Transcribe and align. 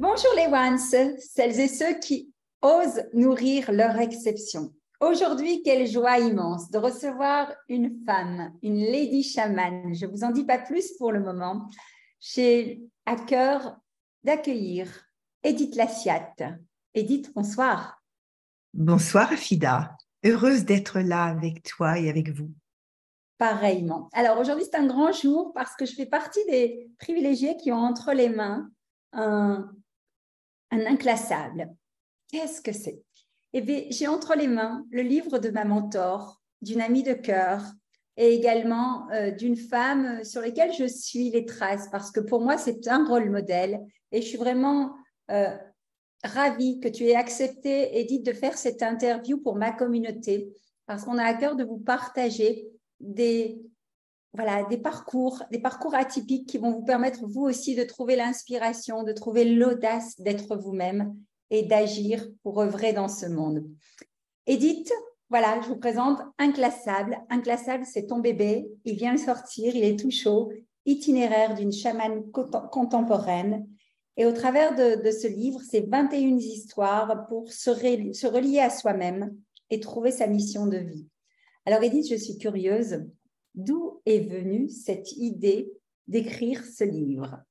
Bonjour 0.00 0.30
les 0.36 0.46
ones, 0.46 0.78
celles 0.78 1.58
et 1.58 1.66
ceux 1.66 1.98
qui 1.98 2.32
osent 2.62 3.02
nourrir 3.14 3.72
leur 3.72 3.98
exception. 3.98 4.72
Aujourd'hui, 5.00 5.60
quelle 5.64 5.88
joie 5.88 6.20
immense 6.20 6.70
de 6.70 6.78
recevoir 6.78 7.52
une 7.68 8.00
femme, 8.06 8.52
une 8.62 8.78
lady 8.78 9.24
shaman. 9.24 9.92
Je 9.92 10.06
ne 10.06 10.10
vous 10.12 10.22
en 10.22 10.30
dis 10.30 10.44
pas 10.44 10.58
plus 10.58 10.92
pour 10.98 11.10
le 11.10 11.18
moment. 11.18 11.66
J'ai 12.20 12.80
à 13.06 13.16
cœur 13.16 13.76
d'accueillir 14.22 14.88
Edith 15.42 15.74
Lassiat. 15.74 16.32
Edith, 16.94 17.32
bonsoir. 17.34 18.00
Bonsoir 18.72 19.32
Fida, 19.32 19.96
heureuse 20.24 20.64
d'être 20.64 21.00
là 21.00 21.24
avec 21.24 21.64
toi 21.64 21.98
et 21.98 22.08
avec 22.08 22.30
vous. 22.30 22.52
Pareillement. 23.36 24.08
Alors 24.12 24.38
aujourd'hui, 24.38 24.64
c'est 24.64 24.78
un 24.78 24.86
grand 24.86 25.10
jour 25.10 25.52
parce 25.54 25.74
que 25.74 25.86
je 25.86 25.94
fais 25.96 26.06
partie 26.06 26.44
des 26.46 26.88
privilégiés 27.00 27.56
qui 27.56 27.72
ont 27.72 27.82
entre 27.82 28.12
les 28.12 28.28
mains 28.28 28.70
un 29.12 29.70
un 30.70 30.86
inclassable. 30.86 31.74
Qu'est-ce 32.30 32.60
que 32.60 32.72
c'est? 32.72 33.02
Eh 33.52 33.60
bien, 33.60 33.84
j'ai 33.90 34.06
entre 34.06 34.34
les 34.34 34.48
mains 34.48 34.84
le 34.90 35.02
livre 35.02 35.38
de 35.38 35.50
ma 35.50 35.64
mentor, 35.64 36.40
d'une 36.60 36.80
amie 36.80 37.02
de 37.02 37.14
cœur, 37.14 37.62
et 38.16 38.34
également 38.34 39.08
euh, 39.12 39.30
d'une 39.30 39.56
femme 39.56 40.24
sur 40.24 40.40
laquelle 40.40 40.72
je 40.72 40.86
suis 40.86 41.30
les 41.30 41.46
traces, 41.46 41.88
parce 41.90 42.10
que 42.10 42.20
pour 42.20 42.40
moi, 42.40 42.58
c'est 42.58 42.88
un 42.88 43.06
rôle 43.06 43.30
modèle. 43.30 43.80
Et 44.10 44.22
je 44.22 44.26
suis 44.26 44.38
vraiment 44.38 44.96
euh, 45.30 45.56
ravie 46.24 46.80
que 46.80 46.88
tu 46.88 47.04
aies 47.04 47.14
accepté, 47.14 47.98
Edith, 47.98 48.26
de 48.26 48.32
faire 48.32 48.58
cette 48.58 48.82
interview 48.82 49.38
pour 49.38 49.56
ma 49.56 49.70
communauté, 49.70 50.52
parce 50.86 51.04
qu'on 51.04 51.16
a 51.16 51.24
à 51.24 51.34
cœur 51.34 51.54
de 51.54 51.64
vous 51.64 51.78
partager 51.78 52.66
des, 52.98 53.62
voilà, 54.38 54.62
des 54.62 54.78
parcours, 54.78 55.42
des 55.50 55.58
parcours 55.58 55.96
atypiques 55.96 56.48
qui 56.48 56.58
vont 56.58 56.70
vous 56.70 56.84
permettre 56.84 57.26
vous 57.26 57.42
aussi 57.42 57.74
de 57.74 57.82
trouver 57.82 58.14
l'inspiration, 58.14 59.02
de 59.02 59.12
trouver 59.12 59.44
l'audace 59.44 60.14
d'être 60.20 60.54
vous-même 60.54 61.16
et 61.50 61.64
d'agir 61.64 62.24
pour 62.44 62.60
œuvrer 62.60 62.92
dans 62.92 63.08
ce 63.08 63.26
monde. 63.26 63.66
Edith, 64.46 64.92
voilà, 65.28 65.60
je 65.60 65.66
vous 65.66 65.76
présente 65.76 66.20
Inclassable. 66.38 67.18
Inclassable, 67.30 67.84
c'est 67.84 68.06
ton 68.06 68.20
bébé. 68.20 68.68
Il 68.84 68.94
vient 68.94 69.14
de 69.14 69.18
sortir, 69.18 69.74
il 69.74 69.82
est 69.82 69.98
tout 69.98 70.12
chaud. 70.12 70.52
Itinéraire 70.86 71.56
d'une 71.56 71.72
chamane 71.72 72.30
contemporaine. 72.30 73.66
Et 74.16 74.24
au 74.24 74.30
travers 74.30 74.76
de, 74.76 75.10
ce 75.10 75.26
livre, 75.26 75.60
c'est 75.68 75.88
21 75.88 76.38
histoires 76.38 77.26
pour 77.26 77.50
se, 77.50 77.72
se 77.72 78.26
relier 78.28 78.60
à 78.60 78.70
soi-même 78.70 79.34
et 79.68 79.80
trouver 79.80 80.12
sa 80.12 80.28
mission 80.28 80.68
de 80.68 80.78
vie. 80.78 81.08
Alors 81.66 81.82
Edith, 81.82 82.08
je 82.08 82.14
suis 82.14 82.38
curieuse. 82.38 83.04
D'où 83.54 84.00
est 84.06 84.20
venue 84.20 84.68
cette 84.68 85.12
idée 85.12 85.70
d'écrire 86.06 86.64
ce 86.64 86.84
livre? 86.84 87.42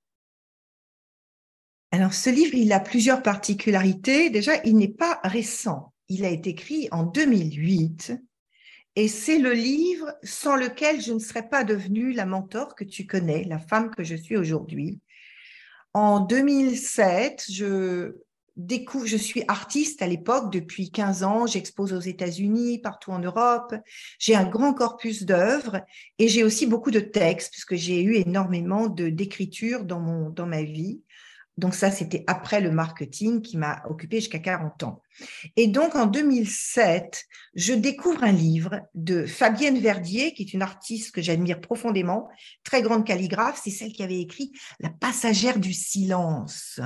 Alors, 1.92 2.14
ce 2.14 2.30
livre, 2.30 2.56
il 2.56 2.72
a 2.74 2.80
plusieurs 2.80 3.24
particularités. 3.24 4.30
Déjà, 4.30 4.62
il 4.64 4.78
n'est 4.78 4.88
pas 4.88 5.20
récent. 5.24 5.94
Il 6.10 6.26
a 6.26 6.30
été 6.30 6.52
écrit 6.52 6.88
en 6.92 7.04
2008 7.04 8.14
et 8.98 9.08
c'est 9.08 9.38
le 9.38 9.54
livre 9.54 10.12
sans 10.24 10.56
lequel 10.56 11.02
je 11.02 11.14
ne 11.14 11.20
serais 11.20 11.48
pas 11.48 11.64
devenue 11.64 12.14
la 12.14 12.26
mentor 12.26 12.74
que 12.74 12.84
tu 12.84 13.06
connais, 13.06 13.44
la 13.44 13.60
femme 13.60 13.94
que 13.94 14.04
je 14.04 14.16
suis 14.16 14.36
aujourd'hui. 14.36 15.02
En 15.94 16.20
2007, 16.20 17.46
je 17.48 18.16
découvre, 18.58 19.06
je 19.06 19.18
suis 19.18 19.44
artiste 19.48 20.02
à 20.02 20.08
l'époque 20.08 20.52
depuis 20.52 20.92
15 20.92 21.24
ans, 21.24 21.46
j'expose 21.46 21.94
aux 21.94 22.00
États-Unis, 22.00 22.80
partout 22.80 23.12
en 23.12 23.20
Europe, 23.20 23.76
j'ai 24.20 24.36
un 24.36 24.46
grand 24.46 24.74
corpus 24.74 25.24
d'œuvres 25.24 25.82
et 26.18 26.28
j'ai 26.28 26.44
aussi 26.44 26.66
beaucoup 26.66 26.92
de 26.92 27.00
textes 27.00 27.52
puisque 27.52 27.76
j'ai 27.76 28.02
eu 28.02 28.16
énormément 28.16 28.88
d'écriture 28.88 29.86
dans 29.86 30.00
mon 30.00 30.30
dans 30.32 30.48
ma 30.48 30.64
vie. 30.64 31.02
Donc 31.58 31.74
ça 31.74 31.90
c'était 31.90 32.24
après 32.28 32.62
le 32.62 32.72
marketing 32.72 33.42
qui 33.42 33.58
m'a 33.58 33.82
occupé 33.90 34.18
jusqu'à 34.18 34.40
40 34.40 34.84
ans. 34.84 35.02
Et 35.56 35.68
donc 35.68 35.96
en 35.96 36.06
2007, 36.06 37.26
je 37.56 37.74
découvre 37.74 38.24
un 38.24 38.32
livre 38.32 38.82
de 38.94 39.26
Fabienne 39.26 39.80
Verdier 39.80 40.34
qui 40.34 40.44
est 40.44 40.54
une 40.54 40.62
artiste 40.62 41.14
que 41.14 41.22
j'admire 41.22 41.62
profondément, 41.62 42.30
très 42.64 42.82
grande 42.82 43.06
calligraphe, 43.06 43.60
c'est 43.64 43.72
celle 43.72 43.92
qui 43.92 44.04
avait 44.04 44.20
écrit 44.20 44.52
La 44.80 44.90
passagère 44.90 45.60
du 45.60 45.74
silence 45.74 46.80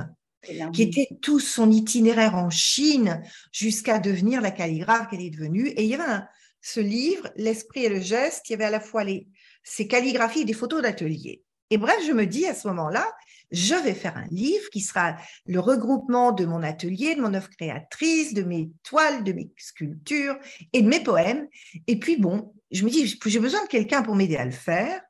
qui 0.72 0.82
était 0.82 1.08
tout 1.20 1.40
son 1.40 1.70
itinéraire 1.70 2.34
en 2.34 2.50
Chine 2.50 3.22
jusqu'à 3.52 3.98
devenir 3.98 4.40
la 4.40 4.50
calligraphe 4.50 5.08
qu'elle 5.08 5.20
est 5.20 5.30
devenue. 5.30 5.68
Et 5.68 5.84
il 5.84 5.88
y 5.88 5.94
avait 5.94 6.24
ce 6.60 6.80
livre, 6.80 7.28
L'esprit 7.36 7.84
et 7.84 7.88
le 7.88 8.00
geste, 8.00 8.48
il 8.48 8.52
y 8.52 8.54
avait 8.54 8.64
à 8.64 8.70
la 8.70 8.80
fois 8.80 9.04
les, 9.04 9.26
ses 9.62 9.86
calligraphies 9.86 10.42
et 10.42 10.44
des 10.44 10.52
photos 10.52 10.82
d'atelier. 10.82 11.42
Et 11.70 11.78
bref, 11.78 11.96
je 12.06 12.12
me 12.12 12.26
dis 12.26 12.46
à 12.46 12.54
ce 12.54 12.68
moment-là, 12.68 13.10
je 13.50 13.74
vais 13.74 13.94
faire 13.94 14.16
un 14.16 14.26
livre 14.30 14.68
qui 14.70 14.80
sera 14.80 15.16
le 15.46 15.60
regroupement 15.60 16.32
de 16.32 16.44
mon 16.44 16.62
atelier, 16.62 17.14
de 17.14 17.20
mon 17.20 17.34
œuvre 17.34 17.50
créatrice, 17.50 18.34
de 18.34 18.42
mes 18.42 18.70
toiles, 18.82 19.24
de 19.24 19.32
mes 19.32 19.50
sculptures 19.56 20.38
et 20.72 20.82
de 20.82 20.88
mes 20.88 21.00
poèmes. 21.00 21.48
Et 21.86 21.98
puis 21.98 22.16
bon, 22.16 22.54
je 22.70 22.84
me 22.84 22.90
dis, 22.90 23.18
j'ai 23.24 23.38
besoin 23.38 23.62
de 23.62 23.68
quelqu'un 23.68 24.02
pour 24.02 24.16
m'aider 24.16 24.36
à 24.36 24.44
le 24.44 24.50
faire. 24.50 25.00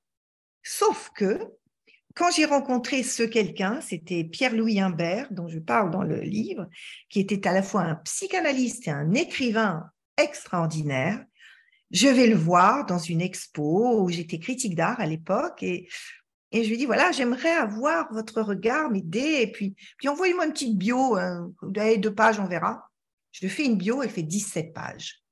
Sauf 0.63 1.11
que 1.17 1.39
quand 2.15 2.31
j'ai 2.31 2.45
rencontré 2.45 3.03
ce 3.03 3.23
quelqu'un, 3.23 3.81
c'était 3.81 4.25
Pierre-Louis 4.25 4.81
Imbert, 4.81 5.33
dont 5.33 5.49
je 5.49 5.59
parle 5.59 5.91
dans 5.91 6.03
le 6.03 6.21
livre, 6.21 6.69
qui 7.09 7.21
était 7.21 7.47
à 7.47 7.53
la 7.53 7.63
fois 7.63 7.83
un 7.83 7.95
psychanalyste 7.97 8.89
et 8.89 8.91
un 8.91 9.13
écrivain 9.13 9.85
extraordinaire. 10.17 11.25
Je 11.91 12.09
vais 12.09 12.27
le 12.27 12.37
voir 12.37 12.87
dans 12.87 12.99
une 12.99 13.21
expo 13.21 14.03
où 14.03 14.09
j'étais 14.09 14.39
critique 14.39 14.75
d'art 14.75 15.01
à 15.01 15.07
l'époque 15.07 15.63
et, 15.63 15.89
et 16.51 16.65
je 16.65 16.71
lui 16.71 16.79
dis 16.79 16.87
voilà, 16.87 17.13
j'aimerais 17.13 17.53
avoir 17.53 18.13
votre 18.13 18.43
regard, 18.43 18.91
m'aider, 18.91 19.41
et 19.41 19.51
puis, 19.51 19.75
puis 19.99 20.09
envoyez-moi 20.09 20.47
une 20.47 20.53
petite 20.53 20.79
bio, 20.79 21.17
hein, 21.17 21.53
deux 21.63 22.15
pages, 22.15 22.41
on 22.41 22.47
verra. 22.47 22.91
Je 23.33 23.47
lui 23.47 23.51
fais 23.51 23.65
une 23.65 23.77
bio, 23.77 24.03
elle 24.03 24.11
fait 24.11 24.23
17 24.23 24.73
pages. 24.75 25.23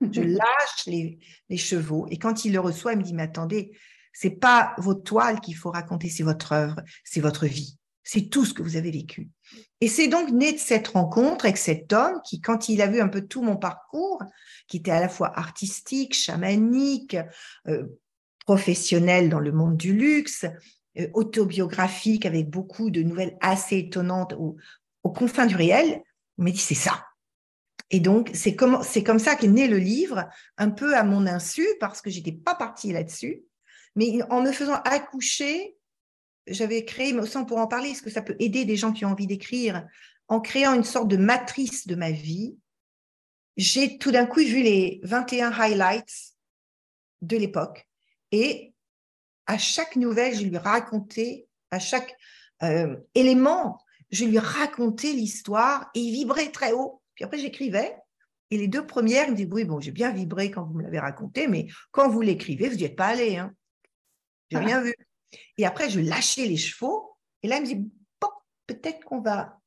Je 0.00 0.20
lâche 0.22 0.86
les, 0.86 1.18
les 1.48 1.56
chevaux 1.56 2.06
et 2.10 2.18
quand 2.18 2.44
il 2.44 2.52
le 2.52 2.60
reçoit, 2.60 2.92
il 2.92 2.98
me 2.98 3.04
dit 3.04 3.14
mais 3.14 3.24
attendez, 3.24 3.72
c'est 4.20 4.30
pas 4.30 4.74
votre 4.78 5.04
toile 5.04 5.38
qu'il 5.38 5.54
faut 5.54 5.70
raconter, 5.70 6.08
c'est 6.08 6.24
votre 6.24 6.50
œuvre, 6.50 6.82
c'est 7.04 7.20
votre 7.20 7.46
vie. 7.46 7.78
C'est 8.02 8.30
tout 8.30 8.44
ce 8.44 8.52
que 8.52 8.62
vous 8.62 8.74
avez 8.74 8.90
vécu. 8.90 9.30
Et 9.80 9.86
c'est 9.86 10.08
donc 10.08 10.32
né 10.32 10.52
de 10.52 10.58
cette 10.58 10.88
rencontre 10.88 11.44
avec 11.44 11.56
cet 11.56 11.92
homme 11.92 12.20
qui, 12.24 12.40
quand 12.40 12.68
il 12.68 12.82
a 12.82 12.88
vu 12.88 13.00
un 13.00 13.06
peu 13.06 13.20
tout 13.20 13.42
mon 13.42 13.56
parcours, 13.56 14.20
qui 14.66 14.78
était 14.78 14.90
à 14.90 14.98
la 14.98 15.08
fois 15.08 15.38
artistique, 15.38 16.14
chamanique, 16.14 17.16
euh, 17.68 17.84
professionnel 18.44 19.28
dans 19.28 19.38
le 19.38 19.52
monde 19.52 19.76
du 19.76 19.92
luxe, 19.92 20.46
euh, 20.98 21.06
autobiographique 21.14 22.26
avec 22.26 22.50
beaucoup 22.50 22.90
de 22.90 23.02
nouvelles 23.02 23.36
assez 23.40 23.78
étonnantes 23.78 24.32
aux, 24.32 24.56
confins 25.14 25.46
du 25.46 25.54
réel, 25.54 26.02
il 26.38 26.44
m'a 26.44 26.50
dit 26.50 26.58
c'est 26.58 26.74
ça. 26.74 27.04
Et 27.90 28.00
donc, 28.00 28.30
c'est 28.34 28.56
comme, 28.56 28.80
comme 29.06 29.18
ça 29.20 29.36
qu'est 29.36 29.46
né 29.46 29.68
le 29.68 29.78
livre, 29.78 30.28
un 30.56 30.70
peu 30.70 30.96
à 30.96 31.04
mon 31.04 31.24
insu, 31.24 31.64
parce 31.78 32.02
que 32.02 32.10
j'étais 32.10 32.32
pas 32.32 32.56
partie 32.56 32.92
là-dessus. 32.92 33.44
Mais 33.98 34.22
en 34.30 34.42
me 34.42 34.52
faisant 34.52 34.80
accoucher, 34.84 35.76
j'avais 36.46 36.84
créé, 36.84 37.12
mais 37.12 37.20
aussi 37.20 37.36
pour 37.48 37.58
en 37.58 37.66
parler, 37.66 37.90
est-ce 37.90 38.02
que 38.02 38.10
ça 38.10 38.22
peut 38.22 38.36
aider 38.38 38.64
des 38.64 38.76
gens 38.76 38.92
qui 38.92 39.04
ont 39.04 39.10
envie 39.10 39.26
d'écrire, 39.26 39.84
en 40.28 40.40
créant 40.40 40.72
une 40.72 40.84
sorte 40.84 41.08
de 41.08 41.16
matrice 41.16 41.88
de 41.88 41.96
ma 41.96 42.12
vie, 42.12 42.56
j'ai 43.56 43.98
tout 43.98 44.12
d'un 44.12 44.24
coup 44.24 44.38
vu 44.38 44.62
les 44.62 45.00
21 45.02 45.50
highlights 45.50 46.36
de 47.22 47.36
l'époque. 47.36 47.88
Et 48.30 48.72
à 49.48 49.58
chaque 49.58 49.96
nouvelle, 49.96 50.36
je 50.36 50.44
lui 50.44 50.58
racontais, 50.58 51.48
à 51.72 51.80
chaque 51.80 52.14
euh, 52.62 52.96
élément, 53.16 53.80
je 54.12 54.26
lui 54.26 54.38
racontais 54.38 55.10
l'histoire 55.10 55.90
et 55.96 56.00
il 56.00 56.12
vibrait 56.12 56.52
très 56.52 56.70
haut. 56.70 57.02
Puis 57.16 57.24
après, 57.24 57.38
j'écrivais. 57.38 57.96
Et 58.52 58.58
les 58.58 58.68
deux 58.68 58.86
premières, 58.86 59.26
il 59.26 59.32
me 59.32 59.36
dit, 59.36 59.48
oui, 59.50 59.64
bon, 59.64 59.80
j'ai 59.80 59.90
bien 59.90 60.12
vibré 60.12 60.52
quand 60.52 60.64
vous 60.64 60.74
me 60.74 60.84
l'avez 60.84 61.00
raconté, 61.00 61.48
mais 61.48 61.66
quand 61.90 62.08
vous 62.08 62.20
l'écrivez, 62.20 62.68
vous 62.68 62.76
n'y 62.76 62.84
êtes 62.84 62.94
pas 62.94 63.08
allé. 63.08 63.38
Hein. 63.38 63.52
J'ai 64.50 64.58
ah. 64.58 64.60
rien 64.60 64.80
vu. 64.80 64.94
Et 65.56 65.66
après, 65.66 65.90
je 65.90 66.00
lâchais 66.00 66.46
les 66.46 66.56
chevaux. 66.56 67.16
Et 67.42 67.48
là, 67.48 67.56
il 67.56 67.62
me 67.62 67.66
dit, 67.66 67.90
bon, 68.20 68.28
peut-être 68.66 69.04
qu'on 69.04 69.20
va 69.20 69.58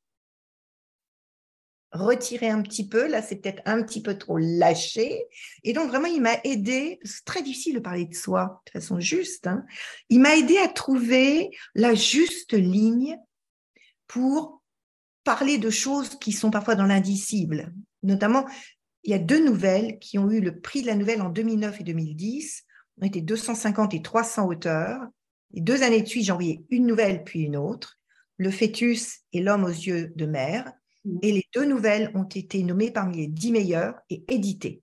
retirer 1.92 2.48
un 2.48 2.62
petit 2.62 2.88
peu. 2.88 3.06
Là, 3.06 3.22
c'est 3.22 3.36
peut-être 3.36 3.62
un 3.66 3.82
petit 3.82 4.02
peu 4.02 4.16
trop 4.18 4.38
lâché. 4.38 5.26
Et 5.62 5.72
donc, 5.72 5.88
vraiment, 5.88 6.08
il 6.08 6.22
m'a 6.22 6.38
aidé. 6.44 6.98
C'est 7.04 7.24
très 7.24 7.42
difficile 7.42 7.74
de 7.74 7.80
parler 7.80 8.06
de 8.06 8.14
soi 8.14 8.62
de 8.66 8.70
façon 8.72 8.98
juste. 8.98 9.46
Hein. 9.46 9.64
Il 10.08 10.20
m'a 10.20 10.36
aidé 10.36 10.56
à 10.58 10.68
trouver 10.68 11.50
la 11.74 11.94
juste 11.94 12.54
ligne 12.54 13.18
pour 14.06 14.62
parler 15.24 15.58
de 15.58 15.70
choses 15.70 16.18
qui 16.18 16.32
sont 16.32 16.50
parfois 16.50 16.74
dans 16.74 16.86
l'indicible. 16.86 17.72
Notamment, 18.02 18.46
il 19.04 19.10
y 19.10 19.14
a 19.14 19.18
deux 19.18 19.44
nouvelles 19.44 19.98
qui 19.98 20.18
ont 20.18 20.30
eu 20.30 20.40
le 20.40 20.60
prix 20.60 20.82
de 20.82 20.86
la 20.86 20.94
nouvelle 20.94 21.22
en 21.22 21.28
2009 21.28 21.80
et 21.80 21.84
2010. 21.84 22.64
On 23.00 23.06
était 23.06 23.20
250 23.20 23.94
et 23.94 24.02
300 24.02 24.46
auteurs. 24.46 25.00
Et 25.54 25.60
deux 25.60 25.82
années 25.82 26.02
de 26.02 26.08
suite, 26.08 26.30
envoyé 26.30 26.64
une 26.70 26.86
nouvelle 26.86 27.24
puis 27.24 27.42
une 27.42 27.56
autre. 27.56 27.98
Le 28.38 28.50
fœtus 28.50 29.20
et 29.32 29.40
l'homme 29.40 29.64
aux 29.64 29.68
yeux 29.68 30.12
de 30.16 30.26
mer. 30.26 30.72
Mm. 31.04 31.18
Et 31.22 31.32
les 31.32 31.46
deux 31.54 31.64
nouvelles 31.64 32.10
ont 32.14 32.24
été 32.24 32.62
nommées 32.62 32.90
parmi 32.90 33.18
les 33.18 33.26
dix 33.26 33.52
meilleures 33.52 33.98
et 34.10 34.24
éditées 34.28 34.82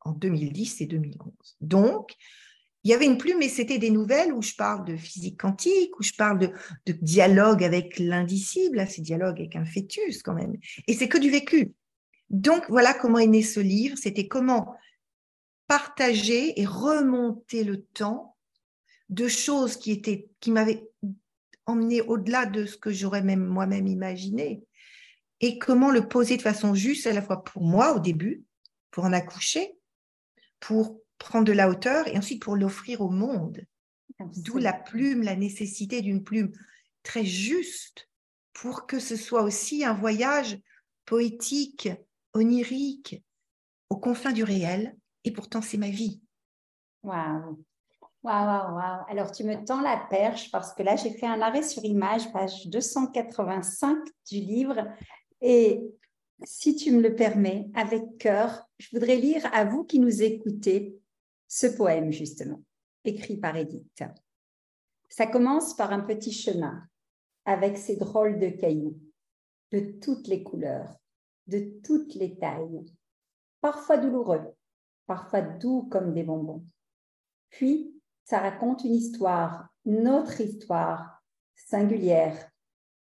en 0.00 0.12
2010 0.12 0.80
et 0.80 0.86
2011. 0.86 1.32
Donc, 1.60 2.16
il 2.82 2.90
y 2.90 2.94
avait 2.94 3.04
une 3.04 3.18
plume, 3.18 3.38
mais 3.38 3.48
c'était 3.48 3.78
des 3.78 3.90
nouvelles 3.90 4.32
où 4.32 4.40
je 4.40 4.54
parle 4.54 4.86
de 4.86 4.96
physique 4.96 5.38
quantique, 5.38 5.98
où 5.98 6.02
je 6.02 6.14
parle 6.14 6.38
de, 6.38 6.52
dialogue 7.02 7.62
avec 7.62 7.98
l'indicible, 7.98 8.86
c'est 8.88 9.02
dialogue 9.02 9.38
avec 9.38 9.56
un 9.56 9.66
fœtus 9.66 10.22
quand 10.22 10.32
même. 10.32 10.56
Et 10.86 10.94
c'est 10.94 11.08
que 11.08 11.18
du 11.18 11.30
vécu. 11.30 11.74
Donc, 12.30 12.64
voilà 12.70 12.94
comment 12.94 13.18
est 13.18 13.26
né 13.26 13.42
ce 13.42 13.60
livre. 13.60 13.98
C'était 13.98 14.28
comment 14.28 14.74
partager 15.70 16.60
et 16.60 16.66
remonter 16.66 17.62
le 17.62 17.80
temps 17.80 18.36
de 19.08 19.28
choses 19.28 19.76
qui 19.76 19.92
étaient, 19.92 20.28
qui 20.40 20.50
m'avaient 20.50 20.90
emmené 21.64 22.02
au-delà 22.02 22.44
de 22.44 22.66
ce 22.66 22.76
que 22.76 22.90
j'aurais 22.90 23.22
même 23.22 23.46
moi-même 23.46 23.86
imaginé 23.86 24.64
et 25.38 25.60
comment 25.60 25.92
le 25.92 26.08
poser 26.08 26.36
de 26.36 26.42
façon 26.42 26.74
juste 26.74 27.06
à 27.06 27.12
la 27.12 27.22
fois 27.22 27.44
pour 27.44 27.62
moi 27.62 27.94
au 27.94 28.00
début, 28.00 28.42
pour 28.90 29.04
en 29.04 29.12
accoucher, 29.12 29.78
pour 30.58 31.00
prendre 31.18 31.44
de 31.44 31.52
la 31.52 31.68
hauteur 31.68 32.08
et 32.08 32.18
ensuite 32.18 32.42
pour 32.42 32.56
l'offrir 32.56 33.00
au 33.00 33.10
monde. 33.10 33.64
D'où 34.18 34.58
la 34.58 34.72
plume, 34.72 35.22
la 35.22 35.36
nécessité 35.36 36.02
d'une 36.02 36.24
plume 36.24 36.50
très 37.04 37.24
juste 37.24 38.08
pour 38.54 38.88
que 38.88 38.98
ce 38.98 39.14
soit 39.14 39.44
aussi 39.44 39.84
un 39.84 39.94
voyage 39.94 40.58
poétique, 41.04 41.90
onirique, 42.34 43.22
aux 43.88 43.98
confins 43.98 44.32
du 44.32 44.42
réel. 44.42 44.96
Et 45.24 45.32
pourtant, 45.32 45.62
c'est 45.62 45.78
ma 45.78 45.90
vie. 45.90 46.20
Waouh! 47.02 47.62
Waouh, 48.22 48.74
waouh. 48.74 49.04
Alors, 49.08 49.32
tu 49.32 49.44
me 49.44 49.64
tends 49.64 49.80
la 49.80 49.96
perche 50.10 50.50
parce 50.50 50.74
que 50.74 50.82
là, 50.82 50.96
j'ai 50.96 51.10
fait 51.10 51.26
un 51.26 51.40
arrêt 51.40 51.62
sur 51.62 51.84
image, 51.84 52.30
page 52.32 52.66
285 52.66 53.98
du 54.30 54.40
livre. 54.40 54.86
Et 55.40 55.82
si 56.44 56.76
tu 56.76 56.92
me 56.92 57.00
le 57.00 57.14
permets, 57.14 57.70
avec 57.74 58.18
cœur, 58.18 58.62
je 58.78 58.88
voudrais 58.92 59.16
lire 59.16 59.48
à 59.54 59.64
vous 59.64 59.84
qui 59.84 59.98
nous 59.98 60.22
écoutez 60.22 60.98
ce 61.48 61.66
poème, 61.66 62.12
justement, 62.12 62.62
écrit 63.04 63.38
par 63.38 63.56
Edith. 63.56 64.04
Ça 65.08 65.26
commence 65.26 65.74
par 65.74 65.92
un 65.92 66.00
petit 66.00 66.32
chemin 66.32 66.86
avec 67.46 67.78
ces 67.78 67.96
drôles 67.96 68.38
de 68.38 68.50
cailloux, 68.50 68.98
de 69.72 69.80
toutes 70.00 70.28
les 70.28 70.42
couleurs, 70.42 70.94
de 71.46 71.80
toutes 71.82 72.14
les 72.14 72.36
tailles, 72.36 72.84
parfois 73.60 73.96
douloureux, 73.96 74.54
parfois 75.10 75.40
doux 75.40 75.88
comme 75.90 76.14
des 76.14 76.22
bonbons. 76.22 76.62
Puis, 77.48 78.00
ça 78.22 78.38
raconte 78.38 78.84
une 78.84 78.94
histoire, 78.94 79.66
notre 79.84 80.40
histoire, 80.40 81.20
singulière, 81.56 82.48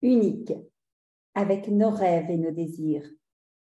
unique, 0.03 0.53
avec 1.33 1.67
nos 1.67 1.89
rêves 1.89 2.29
et 2.29 2.37
nos 2.37 2.51
désirs, 2.51 3.09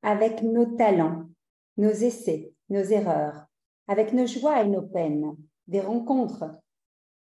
avec 0.03 0.43
nos 0.43 0.67
talents, 0.75 1.31
nos 1.77 1.93
essais, 1.93 2.53
nos 2.69 2.83
erreurs, 2.83 3.47
avec 3.87 4.13
nos 4.13 4.27
joies 4.27 4.65
et 4.65 4.69
nos 4.69 4.83
peines, 4.83 5.37
des 5.69 5.81
rencontres, 5.81 6.51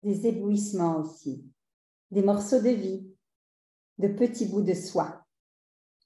des 0.02 0.26
éblouissements 0.26 0.96
aussi, 0.96 1.48
des 2.10 2.22
morceaux 2.22 2.60
de 2.60 2.70
vie, 2.70 3.06
de 3.98 4.08
petits 4.08 4.46
bouts 4.46 4.62
de 4.62 4.74
soi, 4.74 5.24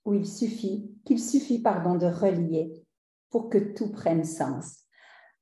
où 0.04 0.12
il 0.12 0.26
suffit, 0.26 0.94
qu'il 1.06 1.18
suffit, 1.18 1.62
pardon, 1.62 1.94
de 1.94 2.04
relier 2.04 2.84
pour 3.30 3.48
que 3.48 3.56
tout 3.56 3.90
prenne 3.90 4.24
sens. 4.24 4.84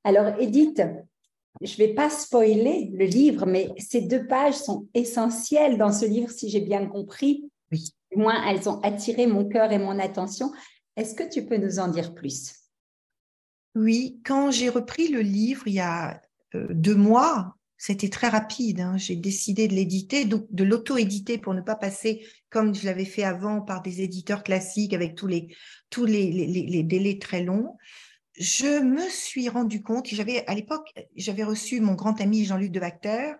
Alors, 0.07 0.41
Edith, 0.41 0.83
je 1.61 1.73
ne 1.73 1.77
vais 1.79 1.95
pas 1.95 2.11
spoiler 2.11 2.91
le 2.95 3.05
livre, 3.05 3.45
mais 3.45 3.71
ces 3.77 4.03
deux 4.03 4.27
pages 4.27 4.55
sont 4.55 4.87
essentielles 4.95 5.79
dans 5.79 5.93
ce 5.93 6.07
livre, 6.07 6.31
si 6.31 6.49
j'ai 6.49 6.61
bien 6.61 6.87
compris. 6.87 7.51
Oui 7.73 7.93
moins, 8.17 8.43
elles 8.47 8.69
ont 8.69 8.81
attiré 8.81 9.27
mon 9.27 9.49
cœur 9.49 9.73
et 9.73 9.79
mon 9.79 9.99
attention. 9.99 10.53
Est-ce 10.97 11.15
que 11.15 11.29
tu 11.29 11.45
peux 11.45 11.57
nous 11.57 11.79
en 11.79 11.89
dire 11.89 12.15
plus? 12.15 12.55
Oui, 13.75 14.21
quand 14.25 14.51
j'ai 14.51 14.71
repris 14.71 15.09
le 15.09 15.21
livre 15.21 15.69
il 15.69 15.75
y 15.75 15.81
a 15.81 16.21
euh, 16.55 16.67
deux 16.71 16.95
mois, 16.95 17.55
c'était 17.77 18.09
très 18.09 18.29
rapide. 18.29 18.81
Hein. 18.81 18.97
J'ai 18.97 19.17
décidé 19.17 19.69
de 19.69 19.75
l'éditer, 19.75 20.25
de 20.25 20.65
l'auto-éditer 20.65 21.37
pour 21.37 21.53
ne 21.53 21.61
pas 21.61 21.77
passer 21.77 22.27
comme 22.49 22.75
je 22.75 22.87
l'avais 22.87 23.05
fait 23.05 23.25
avant 23.25 23.61
par 23.61 23.83
des 23.83 24.01
éditeurs 24.01 24.43
classiques 24.43 24.95
avec 24.95 25.15
tous 25.15 25.27
les, 25.27 25.55
tous 25.91 26.07
les, 26.07 26.31
les 26.31 26.83
délais 26.83 27.19
très 27.19 27.43
longs. 27.43 27.77
Je 28.39 28.81
me 28.83 29.09
suis 29.09 29.49
rendu 29.49 29.83
compte, 29.83 30.09
j'avais 30.09 30.47
à 30.47 30.55
l'époque, 30.55 30.93
j'avais 31.17 31.45
reçu 31.45 31.81
mon 31.81 31.95
grand 31.95 32.21
ami 32.21 32.45
Jean-Luc 32.45 32.71
de 32.71 32.81
Bacter, 32.81 33.33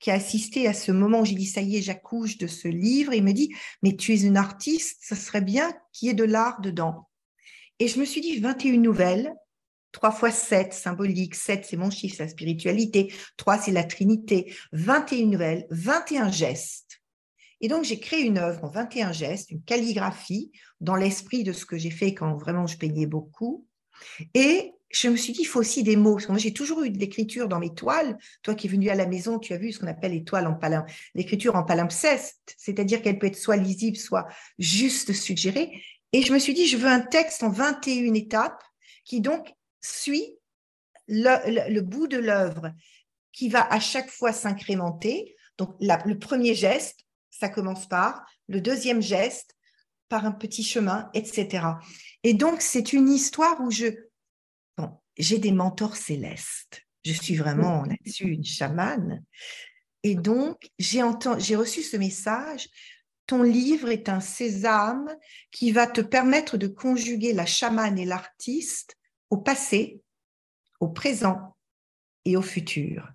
qui 0.00 0.10
a 0.10 0.14
assisté 0.14 0.68
à 0.68 0.74
ce 0.74 0.92
moment 0.92 1.20
où 1.20 1.24
j'ai 1.24 1.34
dit 1.34 1.46
ça 1.46 1.62
y 1.62 1.78
est, 1.78 1.82
j'accouche 1.82 2.36
de 2.36 2.46
ce 2.46 2.68
livre. 2.68 3.14
il 3.14 3.24
me 3.24 3.32
dit 3.32 3.54
mais 3.82 3.96
tu 3.96 4.12
es 4.12 4.20
une 4.20 4.36
artiste, 4.36 4.98
ça 5.00 5.16
serait 5.16 5.40
bien 5.40 5.72
qu'il 5.92 6.08
y 6.08 6.10
ait 6.10 6.14
de 6.14 6.24
l'art 6.24 6.60
dedans. 6.60 7.08
Et 7.78 7.88
je 7.88 7.98
me 7.98 8.04
suis 8.04 8.20
dit 8.20 8.38
21 8.38 8.78
nouvelles, 8.78 9.32
3 9.92 10.12
fois 10.12 10.30
7 10.30 10.74
symbolique, 10.74 11.34
7 11.34 11.64
c'est 11.64 11.78
mon 11.78 11.88
chiffre, 11.88 12.16
c'est 12.18 12.24
la 12.24 12.28
spiritualité, 12.28 13.14
3 13.38 13.58
c'est 13.58 13.72
la 13.72 13.84
Trinité, 13.84 14.54
21 14.72 15.26
nouvelles, 15.26 15.66
21 15.70 16.30
gestes. 16.30 17.00
Et 17.62 17.68
donc 17.68 17.84
j'ai 17.84 17.98
créé 17.98 18.20
une 18.20 18.36
œuvre 18.36 18.64
en 18.64 18.68
21 18.68 19.12
gestes, 19.12 19.50
une 19.50 19.62
calligraphie 19.62 20.52
dans 20.82 20.96
l'esprit 20.96 21.44
de 21.44 21.52
ce 21.52 21.64
que 21.64 21.78
j'ai 21.78 21.90
fait 21.90 22.12
quand 22.12 22.36
vraiment 22.36 22.66
je 22.66 22.76
peignais 22.76 23.06
beaucoup. 23.06 23.66
Et 24.34 24.72
je 24.90 25.08
me 25.08 25.16
suis 25.16 25.32
dit, 25.32 25.42
il 25.42 25.46
faut 25.46 25.60
aussi 25.60 25.82
des 25.82 25.96
mots. 25.96 26.14
Parce 26.14 26.26
que 26.26 26.32
moi, 26.32 26.38
j'ai 26.38 26.52
toujours 26.52 26.82
eu 26.82 26.90
de 26.90 26.98
l'écriture 26.98 27.48
dans 27.48 27.58
mes 27.58 27.74
toiles. 27.74 28.16
Toi 28.42 28.54
qui 28.54 28.66
es 28.66 28.70
venu 28.70 28.88
à 28.90 28.94
la 28.94 29.06
maison, 29.06 29.38
tu 29.38 29.52
as 29.52 29.56
vu 29.56 29.72
ce 29.72 29.80
qu'on 29.80 29.86
appelle 29.86 30.12
les 30.12 30.24
en 30.32 30.58
l'écriture 31.14 31.56
en 31.56 31.64
palimpseste, 31.64 32.54
c'est-à-dire 32.56 33.02
qu'elle 33.02 33.18
peut 33.18 33.26
être 33.26 33.36
soit 33.36 33.56
lisible, 33.56 33.96
soit 33.96 34.26
juste 34.58 35.12
suggérée. 35.12 35.82
Et 36.12 36.22
je 36.22 36.32
me 36.32 36.38
suis 36.38 36.54
dit, 36.54 36.66
je 36.66 36.76
veux 36.76 36.88
un 36.88 37.00
texte 37.00 37.42
en 37.42 37.50
21 37.50 38.14
étapes 38.14 38.62
qui 39.04 39.20
donc 39.20 39.52
suit 39.80 40.38
le, 41.08 41.80
bout 41.80 42.06
de 42.06 42.18
l'œuvre 42.18 42.72
qui 43.32 43.48
va 43.48 43.66
à 43.72 43.80
chaque 43.80 44.10
fois 44.10 44.32
s'incrémenter. 44.32 45.34
Donc, 45.58 45.76
le 45.80 46.14
premier 46.14 46.54
geste, 46.54 47.00
ça 47.30 47.48
commence 47.48 47.88
par, 47.88 48.24
le 48.48 48.60
deuxième 48.60 49.02
geste, 49.02 49.53
par 50.14 50.26
un 50.26 50.30
petit 50.30 50.62
chemin, 50.62 51.10
etc. 51.12 51.66
Et 52.22 52.34
donc, 52.34 52.62
c'est 52.62 52.92
une 52.92 53.08
histoire 53.08 53.60
où 53.60 53.72
je, 53.72 53.86
j'ai 55.16 55.38
des 55.38 55.50
mentors 55.50 55.96
célestes. 55.96 56.82
Je 57.04 57.12
suis 57.12 57.34
vraiment 57.34 57.82
là-dessus 57.82 58.28
une 58.28 58.44
chamane. 58.44 59.24
Et 60.04 60.14
donc, 60.14 60.70
j'ai 60.78 61.02
reçu 61.02 61.82
ce 61.82 61.96
message. 61.96 62.68
Ton 63.26 63.42
livre 63.42 63.88
est 63.90 64.08
un 64.08 64.20
sésame 64.20 65.12
qui 65.50 65.72
va 65.72 65.88
te 65.88 66.00
permettre 66.00 66.58
de 66.58 66.68
conjuguer 66.68 67.32
la 67.32 67.44
chamane 67.44 67.98
et 67.98 68.04
l'artiste 68.04 68.96
au 69.30 69.38
passé, 69.38 70.00
au 70.78 70.90
présent 70.90 71.56
et 72.24 72.36
au 72.36 72.42
futur 72.42 73.12